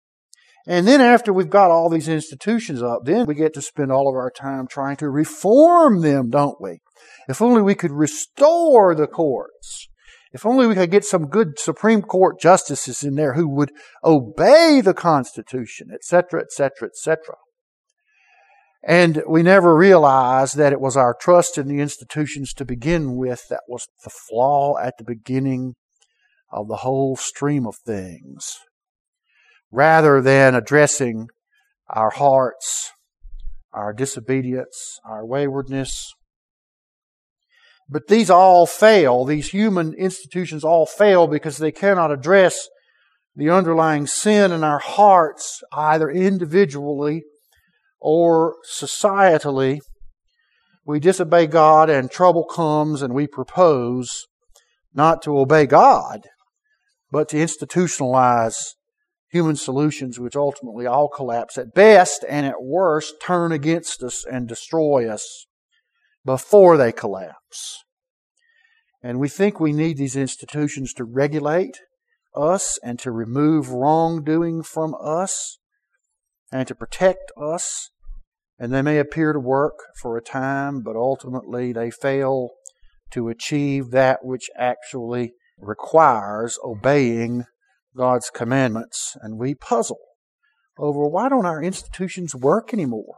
And 0.66 0.86
then 0.86 1.00
after 1.00 1.32
we've 1.32 1.50
got 1.50 1.70
all 1.70 1.88
these 1.88 2.08
institutions 2.08 2.82
up, 2.82 3.00
then 3.04 3.26
we 3.26 3.34
get 3.34 3.54
to 3.54 3.62
spend 3.62 3.90
all 3.90 4.08
of 4.08 4.14
our 4.14 4.30
time 4.30 4.66
trying 4.68 4.96
to 4.96 5.10
reform 5.10 6.02
them, 6.02 6.30
don't 6.30 6.60
we? 6.60 6.80
If 7.28 7.42
only 7.42 7.62
we 7.62 7.74
could 7.74 7.90
restore 7.90 8.94
the 8.94 9.06
courts. 9.08 9.88
If 10.32 10.46
only 10.46 10.66
we 10.66 10.74
could 10.74 10.90
get 10.90 11.04
some 11.04 11.26
good 11.26 11.58
Supreme 11.58 12.00
Court 12.00 12.40
justices 12.40 13.02
in 13.02 13.16
there 13.16 13.34
who 13.34 13.48
would 13.48 13.72
obey 14.02 14.80
the 14.80 14.94
Constitution, 14.94 15.88
etc., 15.92 16.40
etc., 16.40 16.88
etc. 16.88 17.34
And 18.84 19.22
we 19.28 19.42
never 19.42 19.76
realized 19.76 20.56
that 20.56 20.72
it 20.72 20.80
was 20.80 20.96
our 20.96 21.14
trust 21.14 21.58
in 21.58 21.68
the 21.68 21.80
institutions 21.80 22.52
to 22.54 22.64
begin 22.64 23.14
with 23.16 23.46
that 23.50 23.62
was 23.68 23.86
the 24.04 24.10
flaw 24.10 24.76
at 24.78 24.94
the 24.98 25.04
beginning 25.04 25.74
of 26.50 26.66
the 26.68 26.76
whole 26.76 27.16
stream 27.16 27.66
of 27.66 27.76
things. 27.84 28.56
Rather 29.72 30.20
than 30.20 30.54
addressing 30.54 31.28
our 31.88 32.10
hearts, 32.10 32.92
our 33.72 33.92
disobedience, 33.92 35.00
our 35.04 35.26
waywardness. 35.26 36.12
But 37.88 38.06
these 38.06 38.30
all 38.30 38.66
fail. 38.66 39.24
These 39.24 39.48
human 39.48 39.94
institutions 39.94 40.62
all 40.62 40.86
fail 40.86 41.26
because 41.26 41.56
they 41.56 41.72
cannot 41.72 42.12
address 42.12 42.68
the 43.34 43.50
underlying 43.50 44.06
sin 44.06 44.52
in 44.52 44.62
our 44.62 44.78
hearts, 44.78 45.62
either 45.72 46.10
individually 46.10 47.22
or 47.98 48.56
societally, 48.78 49.80
we 50.84 50.98
disobey 50.98 51.46
God 51.46 51.88
and 51.88 52.10
trouble 52.10 52.44
comes 52.44 53.02
and 53.02 53.14
we 53.14 53.26
propose 53.26 54.26
not 54.92 55.22
to 55.22 55.38
obey 55.38 55.66
God, 55.66 56.22
but 57.10 57.28
to 57.28 57.36
institutionalize 57.36 58.74
human 59.32 59.56
solutions 59.56 60.20
which 60.20 60.36
ultimately 60.36 60.86
all 60.86 61.08
collapse 61.08 61.56
at 61.56 61.74
best 61.74 62.24
and 62.28 62.44
at 62.44 62.62
worst 62.62 63.14
turn 63.20 63.50
against 63.50 64.02
us 64.02 64.24
and 64.30 64.46
destroy 64.46 65.08
us 65.08 65.46
before 66.24 66.76
they 66.76 66.92
collapse. 66.92 67.82
And 69.02 69.18
we 69.18 69.28
think 69.28 69.58
we 69.58 69.72
need 69.72 69.96
these 69.96 70.16
institutions 70.16 70.92
to 70.94 71.04
regulate 71.04 71.78
us 72.36 72.78
and 72.84 72.98
to 73.00 73.10
remove 73.10 73.70
wrongdoing 73.70 74.62
from 74.62 74.94
us 75.02 75.58
and 76.52 76.68
to 76.68 76.74
protect 76.74 77.32
us. 77.36 77.90
And 78.58 78.72
they 78.72 78.82
may 78.82 78.98
appear 78.98 79.32
to 79.32 79.40
work 79.40 79.78
for 80.00 80.16
a 80.16 80.22
time, 80.22 80.82
but 80.82 80.94
ultimately 80.94 81.72
they 81.72 81.90
fail 81.90 82.50
to 83.12 83.28
achieve 83.28 83.90
that 83.90 84.20
which 84.22 84.50
actually 84.56 85.32
requires 85.58 86.58
obeying 86.62 87.44
God's 87.96 88.30
commandments. 88.30 89.16
And 89.20 89.38
we 89.38 89.54
puzzle 89.54 90.00
over 90.78 91.06
why 91.06 91.28
don't 91.28 91.46
our 91.46 91.62
institutions 91.62 92.34
work 92.34 92.72
anymore? 92.72 93.16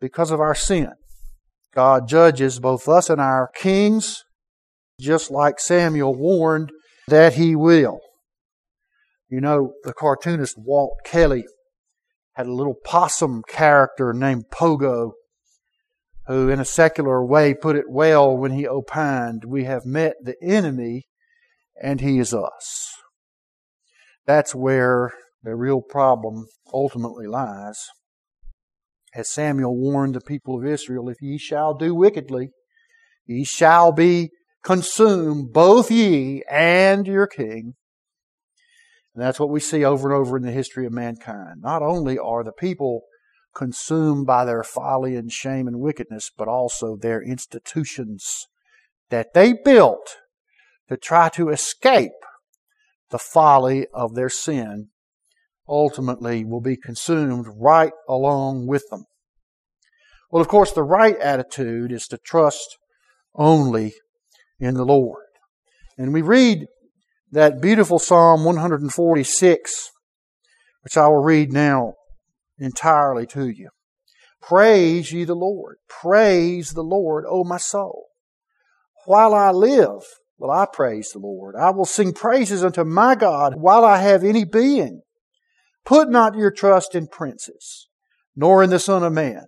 Because 0.00 0.30
of 0.30 0.40
our 0.40 0.54
sin. 0.54 0.92
God 1.74 2.06
judges 2.06 2.58
both 2.58 2.88
us 2.88 3.08
and 3.08 3.20
our 3.20 3.48
kings, 3.54 4.24
just 5.00 5.30
like 5.30 5.58
Samuel 5.58 6.14
warned 6.14 6.70
that 7.08 7.34
he 7.34 7.56
will. 7.56 8.00
You 9.28 9.40
know, 9.40 9.72
the 9.84 9.94
cartoonist 9.94 10.56
Walt 10.58 10.98
Kelly 11.04 11.44
had 12.34 12.46
a 12.46 12.52
little 12.52 12.76
possum 12.84 13.42
character 13.48 14.12
named 14.12 14.44
Pogo, 14.52 15.12
who 16.26 16.48
in 16.48 16.60
a 16.60 16.64
secular 16.64 17.24
way 17.24 17.54
put 17.54 17.76
it 17.76 17.86
well 17.88 18.36
when 18.36 18.52
he 18.52 18.66
opined, 18.66 19.44
We 19.46 19.64
have 19.64 19.86
met 19.86 20.16
the 20.22 20.36
enemy, 20.42 21.06
and 21.80 22.00
he 22.00 22.18
is 22.18 22.34
us. 22.34 22.90
That's 24.26 24.54
where 24.54 25.12
the 25.42 25.56
real 25.56 25.82
problem 25.82 26.46
ultimately 26.72 27.26
lies. 27.26 27.78
As 29.14 29.28
Samuel 29.28 29.76
warned 29.76 30.14
the 30.14 30.20
people 30.20 30.58
of 30.58 30.64
Israel, 30.64 31.08
if 31.08 31.20
ye 31.20 31.36
shall 31.36 31.74
do 31.74 31.94
wickedly, 31.94 32.50
ye 33.26 33.44
shall 33.44 33.92
be 33.92 34.30
consumed, 34.62 35.52
both 35.52 35.90
ye 35.90 36.42
and 36.50 37.06
your 37.06 37.26
king. 37.26 37.74
And 39.14 39.22
that's 39.22 39.38
what 39.38 39.50
we 39.50 39.60
see 39.60 39.84
over 39.84 40.10
and 40.10 40.18
over 40.18 40.36
in 40.36 40.42
the 40.42 40.52
history 40.52 40.86
of 40.86 40.92
mankind. 40.92 41.60
Not 41.60 41.82
only 41.82 42.18
are 42.18 42.42
the 42.42 42.52
people 42.52 43.02
consumed 43.54 44.26
by 44.26 44.46
their 44.46 44.62
folly 44.62 45.14
and 45.16 45.30
shame 45.30 45.68
and 45.68 45.80
wickedness, 45.80 46.30
but 46.34 46.48
also 46.48 46.96
their 46.96 47.22
institutions 47.22 48.46
that 49.10 49.34
they 49.34 49.52
built 49.52 50.16
to 50.88 50.96
try 50.96 51.28
to 51.30 51.50
escape 51.50 52.12
the 53.12 53.18
folly 53.18 53.86
of 53.94 54.14
their 54.14 54.28
sin 54.28 54.88
ultimately 55.68 56.44
will 56.44 56.60
be 56.60 56.76
consumed 56.76 57.46
right 57.56 57.92
along 58.08 58.66
with 58.66 58.82
them. 58.90 59.04
Well, 60.30 60.42
of 60.42 60.48
course, 60.48 60.72
the 60.72 60.82
right 60.82 61.16
attitude 61.18 61.92
is 61.92 62.08
to 62.08 62.18
trust 62.18 62.78
only 63.34 63.94
in 64.58 64.74
the 64.74 64.84
Lord. 64.84 65.26
And 65.96 66.12
we 66.12 66.22
read 66.22 66.66
that 67.30 67.60
beautiful 67.60 67.98
Psalm 67.98 68.44
146, 68.44 69.90
which 70.82 70.96
I 70.96 71.06
will 71.06 71.22
read 71.22 71.52
now 71.52 71.94
entirely 72.58 73.26
to 73.28 73.48
you. 73.48 73.68
Praise 74.40 75.12
ye 75.12 75.24
the 75.24 75.34
Lord. 75.34 75.76
Praise 75.88 76.72
the 76.72 76.82
Lord, 76.82 77.24
O 77.28 77.44
my 77.44 77.58
soul. 77.58 78.06
While 79.04 79.34
I 79.34 79.50
live, 79.50 80.02
will 80.42 80.50
I 80.50 80.66
praise 80.66 81.10
the 81.12 81.20
Lord. 81.20 81.54
I 81.54 81.70
will 81.70 81.84
sing 81.84 82.12
praises 82.12 82.64
unto 82.64 82.82
my 82.82 83.14
God 83.14 83.54
while 83.56 83.84
I 83.84 83.98
have 83.98 84.24
any 84.24 84.44
being. 84.44 85.02
Put 85.84 86.10
not 86.10 86.34
your 86.34 86.50
trust 86.50 86.96
in 86.96 87.06
princes, 87.06 87.88
nor 88.34 88.60
in 88.60 88.70
the 88.70 88.80
Son 88.80 89.04
of 89.04 89.12
Man, 89.12 89.44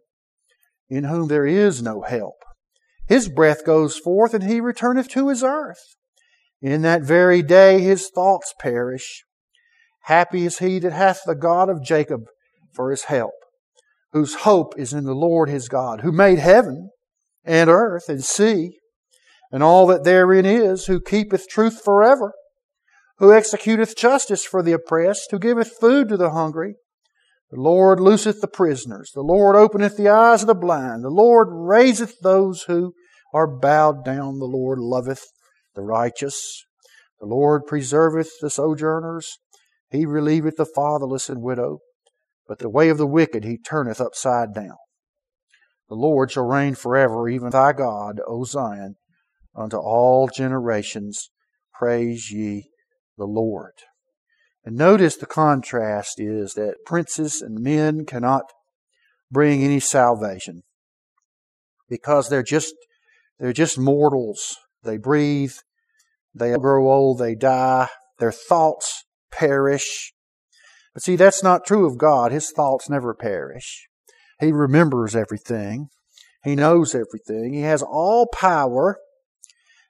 in 0.89 1.03
whom 1.03 1.27
there 1.27 1.47
is 1.47 1.83
no 1.83 2.03
help. 2.03 2.37
His 3.09 3.29
breath 3.29 3.65
goes 3.67 3.99
forth, 3.99 4.35
and 4.35 4.45
he 4.45 4.61
returneth 4.61 5.09
to 5.11 5.31
his 5.31 5.43
earth. 5.43 5.97
In 6.63 6.83
that 6.83 7.03
very 7.03 7.43
day 7.43 7.81
his 7.81 8.09
thoughts 8.15 8.55
perish. 8.61 9.25
Happy 10.05 10.47
is 10.47 10.61
he 10.61 10.79
that 10.79 10.93
hath 10.93 11.23
the 11.27 11.35
God 11.35 11.69
of 11.69 11.83
Jacob 11.83 12.21
for 12.73 12.93
his 12.93 13.05
help, 13.05 13.35
whose 14.13 14.37
hope 14.37 14.75
is 14.79 14.93
in 14.93 15.05
the 15.05 15.15
Lord 15.15 15.49
his 15.49 15.69
God, 15.69 16.03
who 16.03 16.13
made 16.13 16.39
heaven 16.39 16.91
and 17.45 17.69
earth 17.69 18.09
and 18.09 18.25
sea, 18.25 18.79
and 19.55 19.63
all 19.63 19.87
that 19.87 20.03
therein 20.03 20.45
is, 20.45 20.87
who 20.87 21.01
keepeth 21.01 21.49
truth 21.49 21.81
forever, 21.81 22.33
who 23.19 23.31
executeth 23.31 23.97
justice 23.97 24.45
for 24.45 24.65
the 24.65 24.73
oppressed, 24.73 25.31
who 25.31 25.39
giveth 25.39 25.77
food 25.81 26.09
to 26.09 26.17
the 26.17 26.31
hungry. 26.31 26.75
The 27.53 27.61
Lord 27.61 28.01
looseth 28.01 28.41
the 28.41 28.49
prisoners. 28.49 29.13
The 29.15 29.23
Lord 29.23 29.55
openeth 29.55 29.97
the 29.97 30.09
eyes 30.09 30.43
of 30.43 30.49
the 30.49 30.57
blind. 30.57 31.05
The 31.05 31.09
Lord 31.09 31.47
raiseth 31.53 32.19
those 32.21 32.63
who 32.63 32.95
are 33.33 33.47
bowed 33.47 34.05
down. 34.05 34.41
The 34.41 34.47
Lord 34.47 34.81
loveth 34.81 35.23
the 35.77 35.83
righteous. 35.83 36.65
The 37.21 37.27
Lord 37.27 37.63
preserveth 37.65 38.31
the 38.41 38.51
sojourners. 38.51 39.39
He 39.89 40.05
relieveth 40.05 40.57
the 40.57 40.67
fatherless 40.67 41.29
and 41.29 41.41
widow. 41.41 41.79
But 42.49 42.59
the 42.59 42.69
way 42.69 42.89
of 42.89 42.99
the 42.99 43.07
wicked 43.07 43.45
he 43.45 43.57
turneth 43.57 44.01
upside 44.01 44.53
down. 44.53 44.79
The 45.89 45.95
Lord 45.95 46.33
shall 46.33 46.45
reign 46.45 46.75
forever, 46.75 47.29
even 47.29 47.51
thy 47.51 47.73
God, 47.73 48.21
O 48.27 48.43
Zion, 48.43 48.97
unto 49.57 49.77
all 49.77 50.29
generations. 50.29 51.31
Praise 51.73 52.31
ye 52.31 52.71
the 53.17 53.27
Lord. 53.27 53.75
And 54.65 54.77
notice 54.77 55.17
the 55.17 55.27
contrast 55.27 56.19
is 56.19 56.55
that 56.55 56.85
princes 56.87 57.43
and 57.43 57.63
men 57.63 58.07
cannot 58.07 58.45
bring 59.31 59.63
any 59.63 59.81
salvation 59.81 60.63
because 61.89 62.29
they're 62.29 62.43
just 62.43 62.75
they're 63.39 63.53
just 63.53 63.79
mortals 63.79 64.57
they 64.85 64.99
breathe, 64.99 65.55
they 66.35 66.55
grow 66.57 66.93
old, 66.93 67.19
they 67.19 67.35
die, 67.35 67.89
their 68.19 68.33
thoughts 68.33 69.05
perish. 69.33 70.13
But 70.93 71.03
see, 71.03 71.17
that's 71.17 71.43
not 71.43 71.67
true 71.67 71.87
of 71.87 71.99
God. 71.99 72.31
His 72.31 72.53
thoughts 72.53 72.89
never 72.89 73.15
perish. 73.15 73.89
He 74.39 74.53
remembers 74.53 75.17
everything. 75.17 75.89
He 76.45 76.55
knows 76.55 76.95
everything. 76.95 77.55
He 77.55 77.63
has 77.63 77.83
all 77.83 78.29
power. 78.33 78.99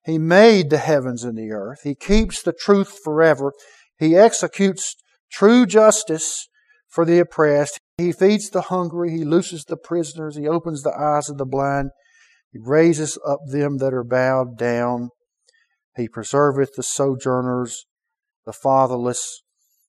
He 0.04 0.18
made 0.18 0.70
the 0.70 0.78
heavens 0.78 1.24
and 1.24 1.36
the 1.36 1.50
earth. 1.50 1.80
He 1.82 1.94
keeps 1.94 2.42
the 2.42 2.52
truth 2.52 2.98
forever. 3.02 3.52
He 3.98 4.16
executes 4.16 4.96
true 5.32 5.66
justice 5.66 6.48
for 6.88 7.04
the 7.04 7.18
oppressed. 7.18 7.80
He 7.96 8.12
feeds 8.12 8.50
the 8.50 8.62
hungry. 8.62 9.10
He 9.10 9.24
looses 9.24 9.64
the 9.64 9.76
prisoners. 9.76 10.36
He 10.36 10.46
opens 10.46 10.82
the 10.82 10.94
eyes 10.96 11.30
of 11.30 11.38
the 11.38 11.46
blind. 11.46 11.90
He 12.52 12.58
raises 12.62 13.18
up 13.26 13.40
them 13.46 13.78
that 13.78 13.94
are 13.94 14.04
bowed 14.04 14.58
down. 14.58 15.10
He 15.96 16.08
preserveth 16.08 16.74
the 16.76 16.82
sojourners, 16.82 17.86
the 18.44 18.52
fatherless, 18.52 19.42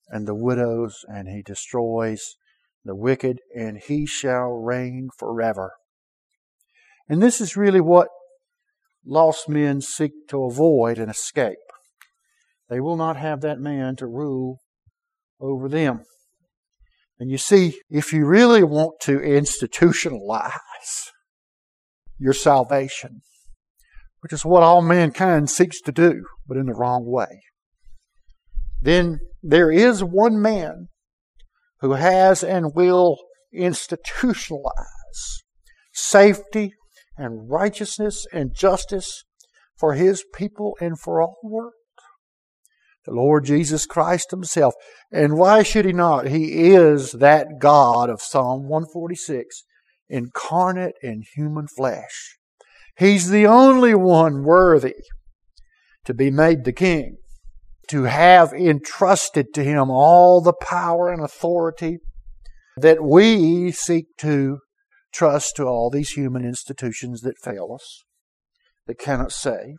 and 0.10 0.28
the 0.28 0.36
widows, 0.36 1.04
and 1.08 1.28
he 1.28 1.42
destroys 1.42 2.36
the 2.84 2.96
wicked, 2.96 3.40
and 3.56 3.80
he 3.80 4.06
shall 4.06 4.52
reign 4.52 5.10
forever. 5.18 5.74
And 7.10 7.22
this 7.22 7.42
is 7.42 7.58
really 7.58 7.82
what 7.82 8.08
lost 9.06 9.48
men 9.48 9.82
seek 9.82 10.12
to 10.30 10.44
avoid 10.44 10.98
and 10.98 11.10
escape. 11.10 11.58
They 12.70 12.80
will 12.80 12.98
not 12.98 13.18
have 13.18 13.42
that 13.42 13.60
man 13.60 13.96
to 13.98 14.08
rule 14.08 14.60
over 15.40 15.70
them. 15.70 16.02
And 17.20 17.30
you 17.30 17.38
see, 17.38 17.80
if 17.90 18.12
you 18.12 18.26
really 18.26 18.64
want 18.64 19.00
to 19.02 19.20
institutionalize 19.20 20.52
your 22.18 22.34
salvation, 22.34 23.22
which 24.20 24.34
is 24.34 24.44
what 24.44 24.64
all 24.64 24.82
mankind 24.82 25.50
seeks 25.50 25.80
to 25.82 25.92
do, 25.92 26.26
but 26.48 26.58
in 26.58 26.66
the 26.66 26.74
wrong 26.74 27.06
way, 27.06 27.42
then 28.82 29.20
there 29.42 29.72
is 29.72 30.04
one 30.04 30.42
man 30.42 30.88
who 31.80 31.94
has 31.94 32.44
and 32.44 32.74
will 32.76 33.18
institutionalize 33.56 34.72
safety 35.94 36.74
and 37.18 37.50
righteousness 37.50 38.26
and 38.32 38.54
justice 38.54 39.24
for 39.78 39.94
His 39.94 40.24
people 40.34 40.78
and 40.80 41.00
for 41.00 41.22
all 41.22 41.38
the 41.42 41.50
world. 41.50 41.74
The 43.06 43.14
Lord 43.14 43.46
Jesus 43.46 43.86
Christ 43.86 44.32
Himself. 44.32 44.74
And 45.12 45.38
why 45.38 45.64
should 45.64 45.86
He 45.86 45.94
not? 45.94 46.28
He 46.28 46.74
is 46.74 47.12
that 47.14 47.60
God 47.60 48.10
of 48.10 48.22
Psalm 48.22 48.64
146, 48.64 49.64
incarnate 50.10 50.96
in 51.02 51.24
human 51.36 51.68
flesh. 51.68 52.38
He's 52.98 53.30
the 53.30 53.46
only 53.46 53.94
one 53.94 54.44
worthy 54.44 54.96
to 56.06 56.14
be 56.14 56.32
made 56.32 56.64
the 56.64 56.72
king, 56.72 57.18
to 57.90 58.04
have 58.04 58.54
entrusted 58.54 59.54
to 59.54 59.64
Him 59.64 59.90
all 59.90 60.42
the 60.42 60.54
power 60.54 61.12
and 61.12 61.24
authority 61.24 61.98
that 62.78 63.04
we 63.04 63.72
seek 63.72 64.06
to 64.18 64.60
trust 65.16 65.56
to 65.56 65.64
all 65.64 65.90
these 65.90 66.12
human 66.12 66.44
institutions 66.44 67.22
that 67.22 67.38
fail 67.38 67.72
us, 67.74 68.04
that 68.88 69.00
cannot 69.00 69.32
save. 69.32 69.78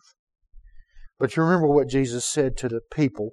But 1.18 1.36
you 1.36 1.42
remember 1.42 1.68
what 1.68 1.88
Jesus 1.88 2.24
said 2.24 2.56
to 2.58 2.68
the 2.68 2.80
people. 2.92 3.30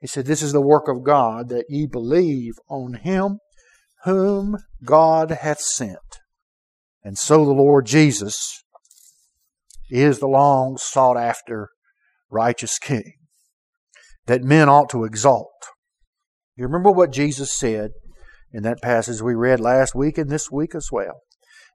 He 0.00 0.06
said, 0.06 0.26
This 0.26 0.42
is 0.42 0.52
the 0.52 0.60
work 0.60 0.88
of 0.88 1.04
God, 1.04 1.48
that 1.48 1.66
ye 1.68 1.86
believe 1.86 2.54
on 2.68 2.94
him 2.94 3.38
whom 4.04 4.56
God 4.84 5.30
hath 5.30 5.60
sent. 5.60 5.98
And 7.02 7.18
so 7.18 7.44
the 7.44 7.52
Lord 7.52 7.86
Jesus 7.86 8.62
is 9.90 10.18
the 10.18 10.28
long 10.28 10.76
sought 10.78 11.16
after 11.16 11.70
righteous 12.30 12.78
King 12.78 13.14
that 14.26 14.42
men 14.42 14.68
ought 14.68 14.88
to 14.90 15.04
exalt. 15.04 15.50
You 16.56 16.64
remember 16.64 16.90
what 16.90 17.12
Jesus 17.12 17.52
said 17.52 17.90
in 18.52 18.62
that 18.64 18.82
passage 18.82 19.22
we 19.22 19.34
read 19.34 19.60
last 19.60 19.94
week 19.94 20.18
and 20.18 20.30
this 20.30 20.50
week 20.50 20.74
as 20.74 20.88
well. 20.90 21.22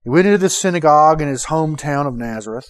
He 0.04 0.10
went 0.10 0.28
into 0.28 0.38
the 0.38 0.50
synagogue 0.50 1.22
in 1.22 1.28
his 1.28 1.46
hometown 1.46 2.06
of 2.08 2.16
Nazareth, 2.16 2.68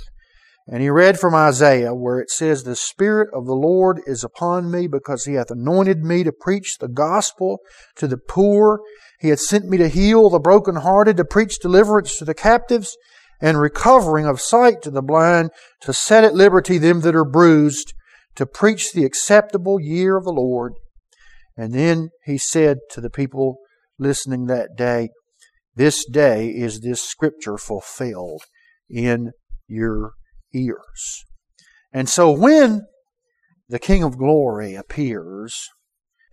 and 0.67 0.81
he 0.81 0.89
read 0.89 1.19
from 1.19 1.35
Isaiah 1.35 1.93
where 1.93 2.19
it 2.19 2.31
says, 2.31 2.63
The 2.63 2.75
Spirit 2.75 3.29
of 3.33 3.45
the 3.45 3.53
Lord 3.53 3.99
is 4.07 4.23
upon 4.23 4.71
me 4.71 4.87
because 4.87 5.25
he 5.25 5.33
hath 5.33 5.51
anointed 5.51 6.03
me 6.03 6.23
to 6.23 6.31
preach 6.31 6.77
the 6.79 6.87
gospel 6.87 7.59
to 7.97 8.07
the 8.07 8.17
poor. 8.17 8.79
He 9.19 9.29
hath 9.29 9.41
sent 9.41 9.65
me 9.65 9.77
to 9.77 9.89
heal 9.89 10.29
the 10.29 10.39
brokenhearted, 10.39 11.17
to 11.17 11.25
preach 11.25 11.59
deliverance 11.59 12.17
to 12.17 12.25
the 12.25 12.33
captives, 12.33 12.97
and 13.41 13.59
recovering 13.59 14.25
of 14.25 14.41
sight 14.41 14.81
to 14.83 14.91
the 14.91 15.03
blind, 15.03 15.51
to 15.81 15.93
set 15.93 16.23
at 16.23 16.33
liberty 16.33 16.77
them 16.77 17.01
that 17.01 17.15
are 17.15 17.25
bruised, 17.25 17.93
to 18.35 18.45
preach 18.45 18.91
the 18.91 19.05
acceptable 19.05 19.79
year 19.79 20.17
of 20.17 20.23
the 20.23 20.31
Lord. 20.31 20.73
And 21.57 21.73
then 21.73 22.09
he 22.23 22.37
said 22.37 22.79
to 22.91 23.01
the 23.01 23.09
people 23.09 23.59
listening 23.97 24.45
that 24.47 24.75
day, 24.75 25.09
This 25.75 26.05
day 26.05 26.47
is 26.49 26.79
this 26.79 27.01
scripture 27.01 27.57
fulfilled 27.57 28.43
in 28.89 29.31
your 29.67 30.13
ears. 30.53 31.25
And 31.91 32.07
so 32.07 32.31
when 32.31 32.83
the 33.67 33.79
King 33.79 34.03
of 34.03 34.17
Glory 34.17 34.75
appears 34.75 35.69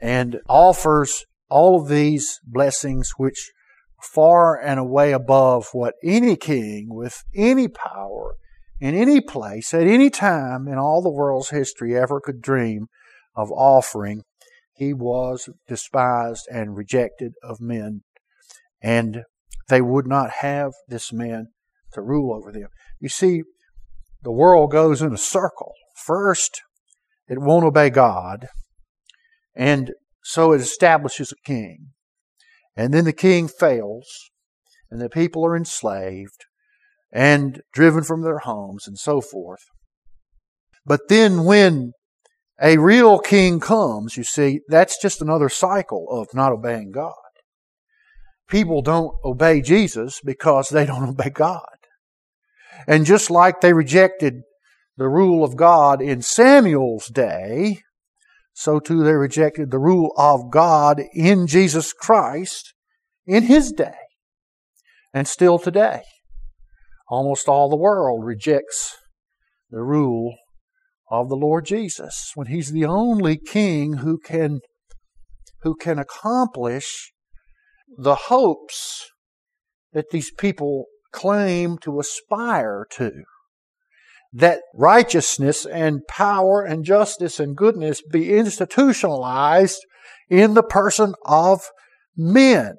and 0.01 0.39
offers 0.49 1.25
all 1.49 1.81
of 1.81 1.89
these 1.89 2.39
blessings, 2.45 3.11
which 3.17 3.51
far 4.03 4.61
and 4.61 4.79
away 4.79 5.13
above 5.13 5.69
what 5.73 5.95
any 6.05 6.37
king 6.37 6.87
with 6.89 7.23
any 7.35 7.69
power 7.69 8.35
in 8.81 8.95
any 8.95 9.21
place 9.21 9.73
at 9.73 9.87
any 9.87 10.11
time 10.11 10.67
in 10.67 10.77
all 10.77 11.03
the 11.03 11.13
world's 11.13 11.51
history 11.51 11.97
ever 11.97 12.21
could 12.21 12.43
dream 12.43 12.87
of 13.37 13.51
offering, 13.53 14.23
he 14.83 14.93
was 14.93 15.49
despised 15.69 16.49
and 16.51 16.77
rejected 16.77 17.35
of 17.41 17.61
men. 17.61 18.03
And 18.83 19.23
they 19.69 19.81
would 19.81 20.09
not 20.09 20.31
have 20.41 20.73
this 20.89 21.13
man 21.13 21.47
to 21.93 22.03
rule 22.03 22.35
over 22.35 22.51
them. 22.51 22.67
You 22.99 23.09
see, 23.09 23.43
the 24.23 24.33
world 24.33 24.73
goes 24.73 25.01
in 25.01 25.13
a 25.13 25.19
circle. 25.19 25.73
First, 26.05 26.63
it 27.29 27.39
won't 27.39 27.65
obey 27.65 27.91
God, 27.91 28.49
and 29.55 29.93
so 30.25 30.53
it 30.53 30.61
establishes 30.61 31.31
a 31.31 31.47
king. 31.47 31.91
And 32.75 32.93
then 32.93 33.05
the 33.05 33.13
king 33.13 33.47
fails, 33.47 34.09
and 34.91 35.01
the 35.01 35.09
people 35.09 35.47
are 35.47 35.57
enslaved 35.57 36.45
and 37.13 37.63
driven 37.73 38.03
from 38.03 38.23
their 38.23 38.39
homes 38.39 38.89
and 38.89 38.99
so 38.99 39.21
forth. 39.21 39.63
But 40.85 41.09
then 41.09 41.45
when 41.45 41.93
a 42.63 42.79
real 42.79 43.19
king 43.19 43.59
comes, 43.59 44.17
you 44.17 44.23
see, 44.23 44.61
that's 44.69 45.01
just 45.03 45.21
another 45.21 45.49
cycle 45.49 46.07
of 46.11 46.29
not 46.33 46.53
obeying 46.53 46.93
God. 46.93 47.15
People 48.49 48.83
don't 48.83 49.15
obey 49.25 49.61
Jesus 49.61 50.21
because 50.25 50.69
they 50.69 50.87
don't 50.87 51.09
obey 51.09 51.31
God. 51.31 51.67
And 52.87 53.05
just 53.05 53.31
like 53.31 53.61
they 53.61 53.73
rejected 53.73 54.43
the 54.97 55.09
rule 55.09 55.43
of 55.43 55.57
God 55.57 56.01
in 56.01 56.23
Samuel's 56.23 57.09
day, 57.09 57.83
so 58.53 58.79
too 58.79 59.03
they 59.03 59.15
rejected 59.15 59.71
the 59.71 59.79
rule 59.79 60.13
of 60.17 60.51
God 60.51 61.01
in 61.15 61.47
Jesus 61.47 61.93
Christ 61.93 62.75
in 63.27 63.45
his 63.45 63.73
day. 63.73 63.95
And 65.13 65.27
still 65.27 65.59
today, 65.59 66.03
almost 67.09 67.49
all 67.49 67.69
the 67.69 67.77
world 67.77 68.25
rejects 68.25 68.97
the 69.71 69.83
rule 69.83 70.37
of 71.13 71.29
the 71.29 71.37
Lord 71.37 71.67
Jesus 71.67 72.33
when 72.35 72.47
he's 72.47 72.73
the 72.73 72.87
only 72.87 73.37
king 73.37 73.99
who 73.99 74.19
can 74.19 74.61
who 75.61 75.75
can 75.77 75.99
accomplish 75.99 77.13
the 77.99 78.15
hopes 78.15 79.11
that 79.93 80.07
these 80.11 80.33
people 80.33 80.87
claim 81.13 81.77
to 81.77 82.01
aspire 82.01 82.87
to 82.93 83.13
that 84.33 84.63
righteousness 84.75 85.67
and 85.67 86.01
power 86.09 86.63
and 86.63 86.83
justice 86.83 87.39
and 87.39 87.55
goodness 87.55 88.01
be 88.11 88.35
institutionalized 88.35 89.85
in 90.31 90.55
the 90.55 90.63
person 90.63 91.15
of 91.27 91.61
men. 92.17 92.77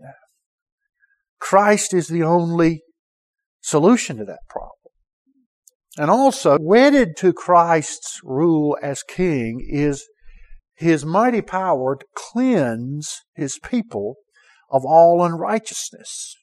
Christ 1.39 1.93
is 1.93 2.07
the 2.07 2.23
only 2.23 2.81
solution 3.61 4.17
to 4.17 4.25
that 4.25 4.39
problem. 4.49 4.82
And 5.97 6.09
also, 6.09 6.57
wedded 6.59 7.15
to 7.17 7.33
Christ's 7.33 8.19
rule 8.23 8.77
as 8.81 9.03
king 9.03 9.63
is 9.67 10.07
his 10.75 11.05
mighty 11.05 11.41
power 11.41 11.95
to 11.95 12.05
cleanse 12.15 13.21
his 13.35 13.59
people 13.63 14.15
of 14.71 14.83
all 14.85 15.23
unrighteousness. 15.23 16.35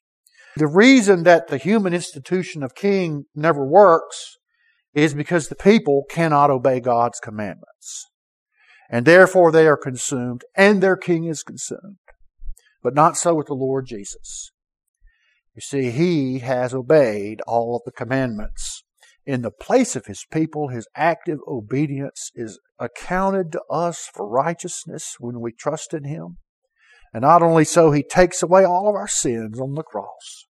The 0.56 0.68
reason 0.68 1.24
that 1.24 1.48
the 1.48 1.58
human 1.58 1.92
institution 1.92 2.62
of 2.62 2.76
king 2.76 3.24
never 3.34 3.66
works 3.66 4.36
is 4.94 5.14
because 5.14 5.48
the 5.48 5.56
people 5.56 6.04
cannot 6.08 6.50
obey 6.50 6.78
God's 6.80 7.18
commandments. 7.18 8.06
And 8.88 9.04
therefore 9.04 9.50
they 9.50 9.66
are 9.66 9.76
consumed, 9.76 10.42
and 10.56 10.80
their 10.80 10.96
king 10.96 11.24
is 11.24 11.42
consumed. 11.42 11.98
But 12.82 12.94
not 12.94 13.16
so 13.16 13.34
with 13.34 13.46
the 13.46 13.54
Lord 13.54 13.86
Jesus. 13.86 14.52
You 15.54 15.60
see, 15.60 15.90
he 15.90 16.38
has 16.40 16.72
obeyed 16.72 17.40
all 17.46 17.76
of 17.76 17.82
the 17.84 17.92
commandments 17.92 18.69
in 19.26 19.42
the 19.42 19.50
place 19.50 19.96
of 19.96 20.06
his 20.06 20.24
people, 20.32 20.68
his 20.68 20.88
active 20.96 21.38
obedience 21.46 22.30
is 22.34 22.58
accounted 22.78 23.52
to 23.52 23.62
us 23.70 24.08
for 24.12 24.28
righteousness 24.28 25.16
when 25.18 25.40
we 25.40 25.52
trust 25.52 25.92
in 25.92 26.04
him. 26.04 26.38
And 27.12 27.22
not 27.22 27.42
only 27.42 27.64
so, 27.64 27.90
he 27.90 28.02
takes 28.02 28.42
away 28.42 28.64
all 28.64 28.88
of 28.88 28.94
our 28.94 29.08
sins 29.08 29.60
on 29.60 29.74
the 29.74 29.82
cross 29.82 30.46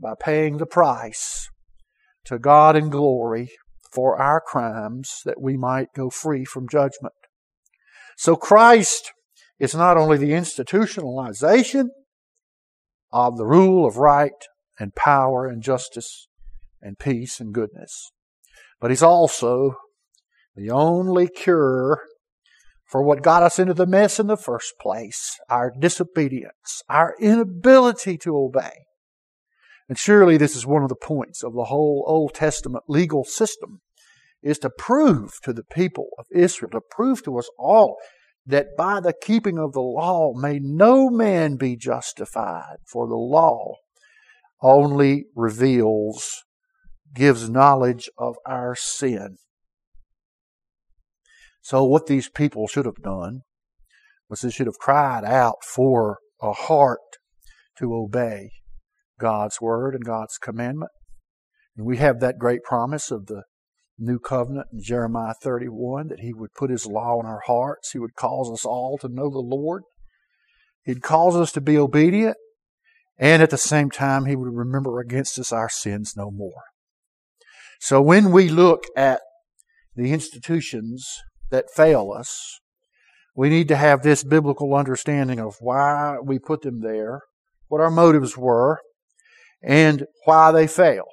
by 0.00 0.14
paying 0.18 0.56
the 0.56 0.66
price 0.66 1.48
to 2.24 2.38
God 2.38 2.76
in 2.76 2.90
glory 2.90 3.50
for 3.92 4.20
our 4.20 4.40
crimes 4.40 5.20
that 5.24 5.40
we 5.40 5.56
might 5.56 5.88
go 5.94 6.10
free 6.10 6.44
from 6.44 6.68
judgment. 6.68 7.14
So 8.16 8.36
Christ 8.36 9.12
is 9.58 9.74
not 9.74 9.96
only 9.96 10.16
the 10.16 10.30
institutionalization 10.30 11.88
of 13.12 13.36
the 13.36 13.46
rule 13.46 13.86
of 13.86 13.96
right 13.96 14.32
and 14.78 14.94
power 14.94 15.46
and 15.46 15.62
justice 15.62 16.28
and 16.82 16.98
peace 16.98 17.40
and 17.40 17.52
goodness. 17.52 18.10
But 18.80 18.90
He's 18.90 19.02
also 19.02 19.76
the 20.54 20.70
only 20.70 21.28
cure 21.28 22.02
for 22.86 23.02
what 23.02 23.22
got 23.22 23.42
us 23.42 23.58
into 23.58 23.72
the 23.72 23.86
mess 23.86 24.18
in 24.18 24.26
the 24.26 24.36
first 24.36 24.74
place 24.80 25.38
our 25.48 25.72
disobedience, 25.78 26.82
our 26.88 27.14
inability 27.20 28.18
to 28.18 28.36
obey. 28.36 28.72
And 29.88 29.98
surely 29.98 30.36
this 30.36 30.56
is 30.56 30.66
one 30.66 30.82
of 30.82 30.88
the 30.88 30.96
points 30.96 31.42
of 31.42 31.52
the 31.52 31.64
whole 31.64 32.04
Old 32.06 32.34
Testament 32.34 32.84
legal 32.88 33.24
system 33.24 33.80
is 34.42 34.58
to 34.58 34.70
prove 34.70 35.34
to 35.42 35.52
the 35.52 35.64
people 35.64 36.08
of 36.18 36.26
Israel, 36.32 36.70
to 36.70 36.80
prove 36.80 37.22
to 37.24 37.38
us 37.38 37.48
all 37.58 37.96
that 38.46 38.68
by 38.76 39.00
the 39.00 39.12
keeping 39.12 39.58
of 39.58 39.72
the 39.72 39.80
law 39.80 40.32
may 40.34 40.58
no 40.60 41.10
man 41.10 41.56
be 41.56 41.76
justified, 41.76 42.76
for 42.86 43.06
the 43.06 43.14
law 43.14 43.74
only 44.62 45.26
reveals 45.34 46.42
gives 47.14 47.50
knowledge 47.50 48.08
of 48.18 48.36
our 48.46 48.74
sin. 48.74 49.36
So, 51.62 51.84
what 51.84 52.06
these 52.06 52.28
people 52.28 52.66
should 52.66 52.86
have 52.86 53.02
done 53.02 53.40
was 54.28 54.40
they 54.40 54.50
should 54.50 54.66
have 54.66 54.78
cried 54.78 55.24
out 55.24 55.64
for 55.64 56.18
a 56.40 56.52
heart 56.52 56.98
to 57.78 57.94
obey 57.94 58.50
God's 59.18 59.60
word 59.60 59.94
and 59.94 60.04
God's 60.04 60.38
commandment. 60.38 60.90
And 61.76 61.86
we 61.86 61.98
have 61.98 62.20
that 62.20 62.38
great 62.38 62.62
promise 62.62 63.10
of 63.10 63.26
the 63.26 63.42
new 63.98 64.18
covenant 64.18 64.68
in 64.72 64.82
Jeremiah 64.82 65.34
31 65.42 66.08
that 66.08 66.20
He 66.20 66.32
would 66.32 66.54
put 66.54 66.70
His 66.70 66.86
law 66.86 67.20
in 67.20 67.26
our 67.26 67.42
hearts. 67.46 67.92
He 67.92 67.98
would 67.98 68.14
cause 68.14 68.50
us 68.50 68.64
all 68.64 68.98
to 68.98 69.08
know 69.08 69.30
the 69.30 69.38
Lord. 69.38 69.82
He'd 70.84 71.02
cause 71.02 71.36
us 71.36 71.52
to 71.52 71.60
be 71.60 71.76
obedient. 71.76 72.36
And 73.18 73.42
at 73.42 73.50
the 73.50 73.58
same 73.58 73.90
time, 73.90 74.24
He 74.24 74.36
would 74.36 74.52
remember 74.52 74.98
against 74.98 75.38
us 75.38 75.52
our 75.52 75.68
sins 75.68 76.14
no 76.16 76.30
more. 76.30 76.62
So 77.82 78.02
when 78.02 78.30
we 78.30 78.50
look 78.50 78.84
at 78.94 79.22
the 79.96 80.12
institutions 80.12 81.22
that 81.50 81.70
fail 81.74 82.12
us, 82.12 82.60
we 83.34 83.48
need 83.48 83.68
to 83.68 83.76
have 83.76 84.02
this 84.02 84.22
biblical 84.22 84.74
understanding 84.74 85.40
of 85.40 85.56
why 85.60 86.18
we 86.22 86.38
put 86.38 86.60
them 86.60 86.82
there, 86.82 87.22
what 87.68 87.80
our 87.80 87.90
motives 87.90 88.36
were, 88.36 88.80
and 89.62 90.04
why 90.26 90.52
they 90.52 90.66
fail. 90.66 91.06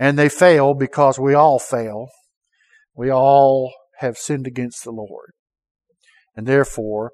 And 0.00 0.18
they 0.18 0.28
fail 0.28 0.74
because 0.74 1.16
we 1.16 1.32
all 1.32 1.60
fail. 1.60 2.08
We 2.96 3.08
all 3.08 3.72
have 4.00 4.18
sinned 4.18 4.48
against 4.48 4.82
the 4.82 4.90
Lord. 4.90 5.30
And 6.34 6.44
therefore, 6.44 7.12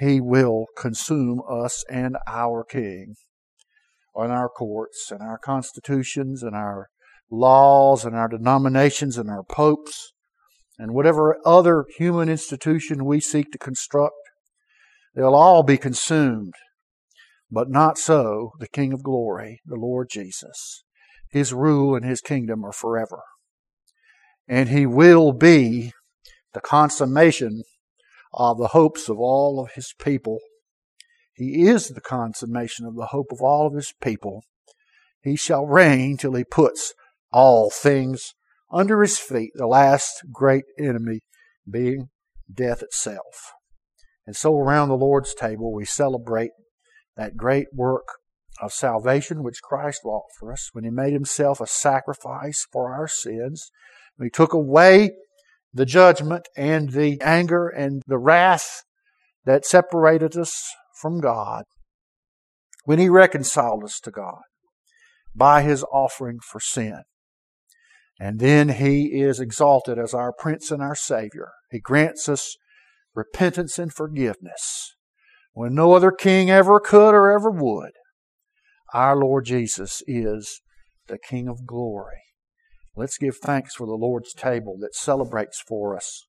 He 0.00 0.20
will 0.20 0.66
consume 0.76 1.40
us 1.48 1.84
and 1.88 2.16
our 2.26 2.64
King 2.64 3.14
and 4.16 4.32
our 4.32 4.48
courts 4.48 5.12
and 5.12 5.22
our 5.22 5.38
constitutions 5.38 6.42
and 6.42 6.56
our 6.56 6.88
laws 7.30 8.04
and 8.04 8.14
our 8.16 8.28
denominations 8.28 9.18
and 9.18 9.30
our 9.30 9.42
popes 9.42 10.12
and 10.78 10.92
whatever 10.92 11.38
other 11.44 11.84
human 11.96 12.28
institution 12.28 13.04
we 13.04 13.20
seek 13.20 13.50
to 13.52 13.58
construct. 13.58 14.14
They'll 15.14 15.34
all 15.34 15.62
be 15.62 15.76
consumed. 15.76 16.54
But 17.50 17.70
not 17.70 17.98
so 17.98 18.52
the 18.58 18.68
King 18.68 18.92
of 18.92 19.02
glory, 19.02 19.60
the 19.64 19.76
Lord 19.76 20.08
Jesus. 20.10 20.84
His 21.30 21.52
rule 21.52 21.94
and 21.94 22.04
His 22.04 22.20
kingdom 22.20 22.64
are 22.64 22.72
forever. 22.72 23.22
And 24.46 24.68
He 24.68 24.86
will 24.86 25.32
be 25.32 25.92
the 26.54 26.60
consummation 26.60 27.62
of 28.32 28.58
the 28.58 28.68
hopes 28.68 29.08
of 29.08 29.18
all 29.18 29.60
of 29.60 29.72
His 29.72 29.94
people. 29.98 30.38
He 31.32 31.66
is 31.66 31.88
the 31.88 32.00
consummation 32.00 32.86
of 32.86 32.96
the 32.96 33.06
hope 33.06 33.32
of 33.32 33.40
all 33.40 33.66
of 33.66 33.74
His 33.74 33.92
people. 34.00 34.44
He 35.22 35.36
shall 35.36 35.66
reign 35.66 36.16
till 36.16 36.34
He 36.34 36.44
puts 36.44 36.94
all 37.32 37.70
things 37.70 38.34
under 38.70 39.02
His 39.02 39.18
feet, 39.18 39.52
the 39.54 39.66
last 39.66 40.22
great 40.32 40.64
enemy 40.78 41.20
being 41.70 42.08
death 42.52 42.82
itself. 42.82 43.52
And 44.26 44.36
so 44.36 44.56
around 44.56 44.88
the 44.88 44.96
Lord's 44.96 45.34
table 45.34 45.72
we 45.72 45.84
celebrate 45.84 46.50
that 47.16 47.36
great 47.36 47.66
work 47.74 48.06
of 48.60 48.72
salvation 48.72 49.42
which 49.42 49.62
Christ 49.62 50.00
wrought 50.04 50.24
for 50.38 50.52
us 50.52 50.68
when 50.72 50.84
He 50.84 50.90
made 50.90 51.12
Himself 51.12 51.60
a 51.60 51.66
sacrifice 51.66 52.66
for 52.72 52.92
our 52.92 53.08
sins. 53.08 53.70
He 54.20 54.30
took 54.30 54.52
away 54.52 55.12
the 55.72 55.86
judgment 55.86 56.46
and 56.56 56.92
the 56.92 57.20
anger 57.20 57.68
and 57.68 58.02
the 58.06 58.18
wrath 58.18 58.82
that 59.44 59.64
separated 59.64 60.36
us 60.36 60.62
from 61.00 61.20
God 61.20 61.64
when 62.84 62.98
He 62.98 63.08
reconciled 63.08 63.84
us 63.84 64.00
to 64.00 64.10
God 64.10 64.40
by 65.34 65.62
His 65.62 65.84
offering 65.92 66.38
for 66.40 66.60
sin. 66.60 67.02
And 68.18 68.40
then 68.40 68.70
He 68.70 69.20
is 69.20 69.40
exalted 69.40 69.98
as 69.98 70.12
our 70.12 70.32
Prince 70.32 70.70
and 70.70 70.82
our 70.82 70.94
Savior. 70.94 71.52
He 71.70 71.78
grants 71.78 72.28
us 72.28 72.56
repentance 73.14 73.78
and 73.78 73.92
forgiveness 73.92 74.94
when 75.52 75.74
no 75.74 75.92
other 75.92 76.12
king 76.12 76.50
ever 76.50 76.80
could 76.80 77.14
or 77.14 77.30
ever 77.30 77.50
would. 77.50 77.92
Our 78.94 79.16
Lord 79.16 79.44
Jesus 79.44 80.02
is 80.06 80.60
the 81.08 81.18
King 81.18 81.48
of 81.48 81.66
glory. 81.66 82.22
Let's 82.96 83.18
give 83.18 83.36
thanks 83.36 83.74
for 83.74 83.86
the 83.86 83.92
Lord's 83.92 84.32
table 84.32 84.76
that 84.80 84.94
celebrates 84.94 85.62
for 85.66 85.96
us 85.96 86.26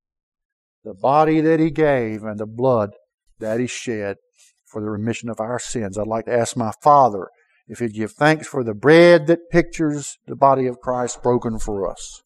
the 0.83 0.93
body 0.93 1.41
that 1.41 1.59
He 1.59 1.71
gave 1.71 2.23
and 2.23 2.39
the 2.39 2.45
blood 2.45 2.91
that 3.39 3.59
He 3.59 3.67
shed 3.67 4.17
for 4.65 4.81
the 4.81 4.89
remission 4.89 5.29
of 5.29 5.39
our 5.39 5.59
sins. 5.59 5.97
I'd 5.97 6.07
like 6.07 6.25
to 6.25 6.37
ask 6.37 6.55
my 6.55 6.71
Father 6.81 7.29
if 7.69 7.79
He'd 7.79 7.93
give 7.93 8.11
thanks 8.11 8.47
for 8.47 8.65
the 8.65 8.73
bread 8.73 9.27
that 9.27 9.49
pictures 9.49 10.17
the 10.27 10.35
body 10.35 10.67
of 10.67 10.81
Christ 10.81 11.23
broken 11.23 11.57
for 11.57 11.89
us. 11.89 12.21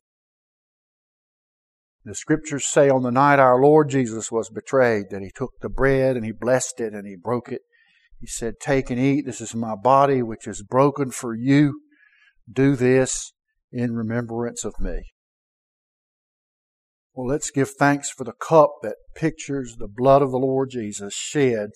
The 2.04 2.16
scriptures 2.16 2.66
say 2.66 2.90
on 2.90 3.04
the 3.04 3.12
night 3.12 3.38
our 3.38 3.62
Lord 3.62 3.90
Jesus 3.90 4.32
was 4.32 4.50
betrayed 4.50 5.06
that 5.12 5.22
He 5.22 5.30
took 5.34 5.52
the 5.62 5.70
bread 5.70 6.16
and 6.16 6.26
He 6.26 6.32
blessed 6.32 6.80
it 6.80 6.94
and 6.94 7.08
He 7.08 7.16
broke 7.16 7.52
it 7.52 7.62
he 8.24 8.28
said, 8.28 8.62
Take 8.62 8.90
and 8.90 8.98
eat. 8.98 9.26
This 9.26 9.42
is 9.42 9.54
my 9.54 9.76
body, 9.76 10.24
which 10.24 10.48
is 10.48 10.64
broken 10.64 11.12
for 11.12 11.36
you. 11.36 11.82
Do 12.50 12.78
this 12.78 13.34
in 13.70 13.98
remembrance 13.98 14.64
of 14.64 14.80
me. 14.80 15.12
Well, 17.14 17.28
let's 17.28 17.52
give 17.52 17.72
thanks 17.72 18.10
for 18.10 18.24
the 18.24 18.32
cup 18.32 18.76
that 18.82 18.96
pictures 19.14 19.76
the 19.78 19.90
blood 19.90 20.22
of 20.22 20.32
the 20.32 20.38
Lord 20.38 20.70
Jesus 20.70 21.14
shed 21.14 21.72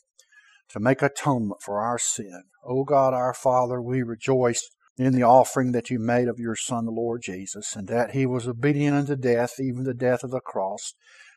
to 0.70 0.80
make 0.80 1.02
atonement 1.02 1.62
for 1.62 1.82
our 1.82 2.00
sin. 2.00 2.44
O 2.68 2.84
God, 2.84 3.14
our 3.14 3.34
Father, 3.34 3.82
we 3.82 4.04
rejoice 4.04 4.62
in 4.98 5.14
the 5.14 5.24
offering 5.24 5.72
that 5.72 5.90
you 5.90 6.00
made 6.00 6.28
of 6.28 6.40
your 6.40 6.56
Son, 6.56 6.86
the 6.86 6.92
Lord 6.92 7.22
Jesus, 7.24 7.76
and 7.76 7.88
that 7.88 8.12
he 8.12 8.26
was 8.26 8.48
obedient 8.48 8.96
unto 8.96 9.16
death, 9.16 9.60
even 9.60 9.84
the 9.84 9.94
death 9.94 10.24
of 10.24 10.32
the 10.32 10.42
cross, 10.42 10.94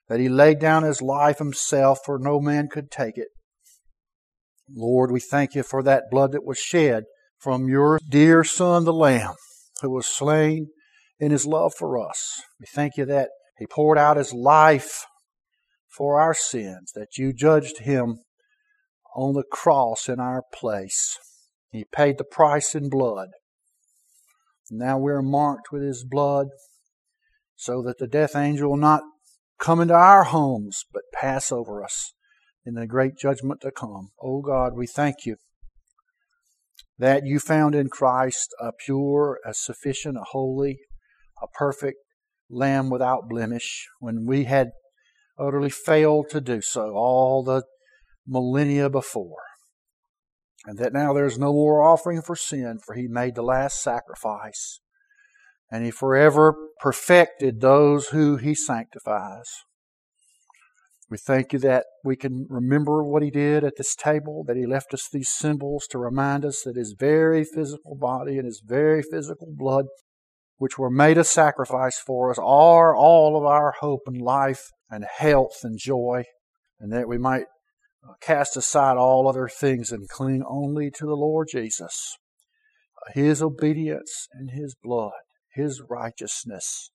that 0.08 0.18
he 0.18 0.28
laid 0.28 0.58
down 0.58 0.82
his 0.82 1.00
life 1.00 1.38
himself, 1.38 2.00
for 2.04 2.18
no 2.18 2.40
man 2.40 2.68
could 2.68 2.90
take 2.90 3.16
it, 3.16 3.28
Lord, 4.74 5.10
we 5.10 5.20
thank 5.20 5.54
you 5.54 5.62
for 5.62 5.82
that 5.82 6.04
blood 6.10 6.32
that 6.32 6.44
was 6.44 6.58
shed 6.58 7.04
from 7.38 7.68
your 7.68 7.98
dear 8.08 8.44
Son, 8.44 8.84
the 8.84 8.92
Lamb, 8.92 9.34
who 9.82 9.90
was 9.90 10.06
slain 10.06 10.68
in 11.18 11.32
his 11.32 11.46
love 11.46 11.72
for 11.76 11.98
us. 11.98 12.42
We 12.60 12.66
thank 12.72 12.96
you 12.96 13.04
that 13.06 13.30
he 13.58 13.66
poured 13.66 13.98
out 13.98 14.16
his 14.16 14.32
life 14.32 15.06
for 15.88 16.20
our 16.20 16.34
sins, 16.34 16.92
that 16.94 17.18
you 17.18 17.32
judged 17.32 17.78
him 17.78 18.20
on 19.14 19.34
the 19.34 19.44
cross 19.44 20.08
in 20.08 20.20
our 20.20 20.42
place. 20.52 21.18
He 21.70 21.84
paid 21.84 22.18
the 22.18 22.24
price 22.24 22.74
in 22.74 22.88
blood. 22.88 23.28
Now 24.70 24.98
we're 24.98 25.22
marked 25.22 25.72
with 25.72 25.82
his 25.82 26.04
blood 26.04 26.48
so 27.56 27.82
that 27.82 27.98
the 27.98 28.06
death 28.06 28.36
angel 28.36 28.70
will 28.70 28.76
not 28.76 29.02
come 29.58 29.80
into 29.80 29.94
our 29.94 30.24
homes 30.24 30.84
but 30.92 31.02
pass 31.12 31.52
over 31.52 31.82
us 31.82 32.12
in 32.64 32.74
the 32.74 32.86
great 32.86 33.16
judgment 33.16 33.60
to 33.62 33.70
come. 33.70 34.10
Oh 34.22 34.40
God, 34.40 34.74
we 34.74 34.86
thank 34.86 35.26
you 35.26 35.36
that 36.98 37.24
you 37.24 37.40
found 37.40 37.74
in 37.74 37.88
Christ 37.88 38.54
a 38.60 38.72
pure, 38.72 39.40
a 39.44 39.54
sufficient, 39.54 40.16
a 40.18 40.24
holy, 40.32 40.78
a 41.42 41.48
perfect 41.48 41.98
lamb 42.50 42.90
without 42.90 43.28
blemish 43.28 43.86
when 44.00 44.26
we 44.26 44.44
had 44.44 44.70
utterly 45.38 45.70
failed 45.70 46.28
to 46.30 46.40
do 46.40 46.60
so 46.60 46.92
all 46.94 47.42
the 47.42 47.62
millennia 48.30 48.88
before. 48.88 49.42
And 50.64 50.78
that 50.78 50.92
now 50.92 51.12
there's 51.12 51.38
no 51.38 51.52
more 51.52 51.82
offering 51.82 52.22
for 52.22 52.36
sin, 52.36 52.78
for 52.84 52.94
he 52.94 53.08
made 53.08 53.34
the 53.34 53.42
last 53.42 53.82
sacrifice. 53.82 54.80
And 55.70 55.84
he 55.84 55.90
forever 55.90 56.54
perfected 56.80 57.60
those 57.60 58.08
who 58.08 58.36
he 58.36 58.54
sanctifies. 58.54 59.48
We 61.08 61.18
thank 61.18 61.52
you 61.52 61.58
that 61.60 61.86
we 62.04 62.14
can 62.14 62.46
remember 62.48 63.02
what 63.02 63.22
he 63.22 63.30
did 63.30 63.64
at 63.64 63.76
this 63.76 63.96
table, 63.96 64.44
that 64.46 64.56
he 64.56 64.64
left 64.64 64.94
us 64.94 65.08
these 65.10 65.32
symbols 65.32 65.88
to 65.88 65.98
remind 65.98 66.44
us 66.44 66.62
that 66.64 66.76
his 66.76 66.94
very 66.96 67.42
physical 67.42 67.96
body 67.96 68.36
and 68.36 68.46
his 68.46 68.62
very 68.64 69.02
physical 69.02 69.48
blood, 69.50 69.86
which 70.58 70.78
were 70.78 70.90
made 70.90 71.18
a 71.18 71.24
sacrifice 71.24 71.98
for 71.98 72.30
us, 72.30 72.38
are 72.38 72.94
all 72.94 73.36
of 73.36 73.44
our 73.44 73.74
hope 73.80 74.02
and 74.06 74.20
life 74.20 74.70
and 74.88 75.04
health 75.04 75.60
and 75.64 75.78
joy, 75.80 76.22
and 76.78 76.92
that 76.92 77.08
we 77.08 77.18
might 77.18 77.46
Uh, 78.02 78.14
cast 78.20 78.56
aside 78.56 78.96
all 78.96 79.28
other 79.28 79.48
things 79.48 79.92
and 79.92 80.08
cling 80.08 80.42
only 80.48 80.90
to 80.90 81.04
the 81.04 81.14
Lord 81.14 81.48
Jesus, 81.50 82.16
uh, 82.96 83.12
his 83.12 83.42
obedience 83.42 84.26
and 84.32 84.52
his 84.52 84.74
blood, 84.74 85.12
his 85.54 85.82
righteousness 85.88 86.90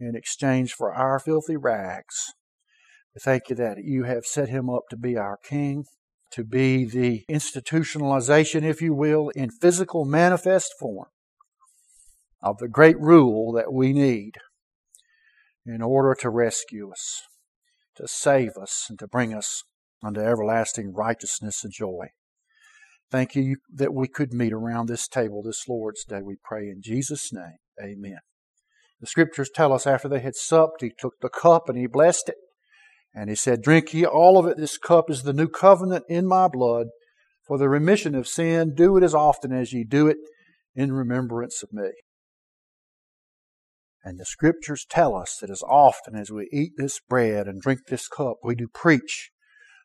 in 0.00 0.16
exchange 0.16 0.72
for 0.72 0.94
our 0.94 1.18
filthy 1.18 1.56
rags. 1.56 2.32
We 3.14 3.20
thank 3.20 3.50
you 3.50 3.56
that 3.56 3.84
you 3.84 4.04
have 4.04 4.24
set 4.24 4.48
him 4.48 4.70
up 4.70 4.84
to 4.88 4.96
be 4.96 5.18
our 5.18 5.36
king, 5.36 5.84
to 6.32 6.44
be 6.44 6.86
the 6.86 7.24
institutionalization, 7.30 8.62
if 8.62 8.80
you 8.80 8.94
will, 8.94 9.28
in 9.30 9.50
physical 9.50 10.06
manifest 10.06 10.72
form 10.80 11.08
of 12.42 12.56
the 12.58 12.68
great 12.68 12.98
rule 12.98 13.52
that 13.52 13.72
we 13.72 13.92
need 13.92 14.32
in 15.66 15.82
order 15.82 16.16
to 16.20 16.30
rescue 16.30 16.90
us, 16.90 17.20
to 17.96 18.08
save 18.08 18.56
us, 18.60 18.86
and 18.88 18.98
to 18.98 19.06
bring 19.06 19.34
us 19.34 19.62
unto 20.02 20.20
everlasting 20.20 20.92
righteousness 20.92 21.64
and 21.64 21.72
joy. 21.72 22.08
Thank 23.10 23.34
you 23.34 23.56
that 23.74 23.92
we 23.92 24.08
could 24.08 24.32
meet 24.32 24.52
around 24.52 24.88
this 24.88 25.06
table 25.06 25.42
this 25.42 25.68
Lord's 25.68 26.04
Day. 26.04 26.20
We 26.22 26.36
pray 26.42 26.68
in 26.68 26.80
Jesus' 26.82 27.32
name. 27.32 27.58
Amen. 27.82 28.18
The 29.00 29.06
scriptures 29.06 29.50
tell 29.54 29.72
us 29.72 29.86
after 29.86 30.08
they 30.08 30.20
had 30.20 30.36
supped, 30.36 30.80
he 30.80 30.92
took 30.96 31.14
the 31.20 31.28
cup 31.28 31.68
and 31.68 31.76
he 31.76 31.86
blessed 31.86 32.30
it. 32.30 32.36
And 33.14 33.28
he 33.28 33.36
said, 33.36 33.60
Drink 33.60 33.92
ye 33.92 34.06
all 34.06 34.38
of 34.38 34.46
it. 34.46 34.56
This 34.56 34.78
cup 34.78 35.10
is 35.10 35.24
the 35.24 35.34
new 35.34 35.48
covenant 35.48 36.04
in 36.08 36.26
my 36.26 36.48
blood. 36.48 36.86
for 37.44 37.58
the 37.58 37.68
remission 37.68 38.14
of 38.14 38.28
sin. 38.28 38.72
Do 38.72 38.96
it 38.96 39.02
as 39.02 39.16
often 39.16 39.52
as 39.52 39.72
ye 39.72 39.82
do 39.84 40.06
it 40.06 40.16
in 40.76 40.92
remembrance 40.92 41.60
of 41.62 41.72
me. 41.72 41.90
And 44.04 44.18
the 44.18 44.24
scriptures 44.24 44.86
tell 44.88 45.16
us 45.16 45.38
that 45.40 45.50
as 45.50 45.62
often 45.62 46.14
as 46.14 46.30
we 46.30 46.48
eat 46.52 46.74
this 46.76 47.00
bread 47.00 47.48
and 47.48 47.60
drink 47.60 47.80
this 47.88 48.06
cup, 48.06 48.36
we 48.44 48.54
do 48.54 48.68
preach 48.72 49.31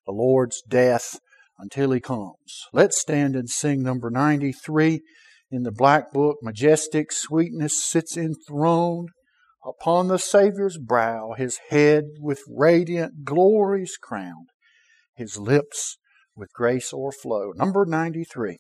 the 0.08 0.14
Lord's 0.14 0.64
death 0.68 1.20
until 1.60 1.92
he 1.92 2.00
comes. 2.00 2.66
Let's 2.74 3.00
stand 3.00 3.36
and 3.36 3.50
sing 3.50 3.84
number 3.84 4.10
93 4.10 5.02
in 5.52 5.64
the 5.64 5.72
black 5.72 6.12
book. 6.12 6.38
Majestic 6.42 7.12
sweetness 7.12 7.84
sits 7.84 8.18
enthroned 8.18 9.10
upon 9.66 10.08
the 10.08 10.18
Savior's 10.18 10.78
brow, 10.78 11.34
his 11.38 11.60
head 11.70 12.06
with 12.20 12.40
radiant 12.48 13.26
glories 13.26 13.98
crowned, 14.02 14.50
his 15.14 15.38
lips 15.38 15.98
with 16.36 16.54
grace 16.54 16.94
o'erflow. 16.94 17.52
Number 17.56 17.86
93. 17.86 18.56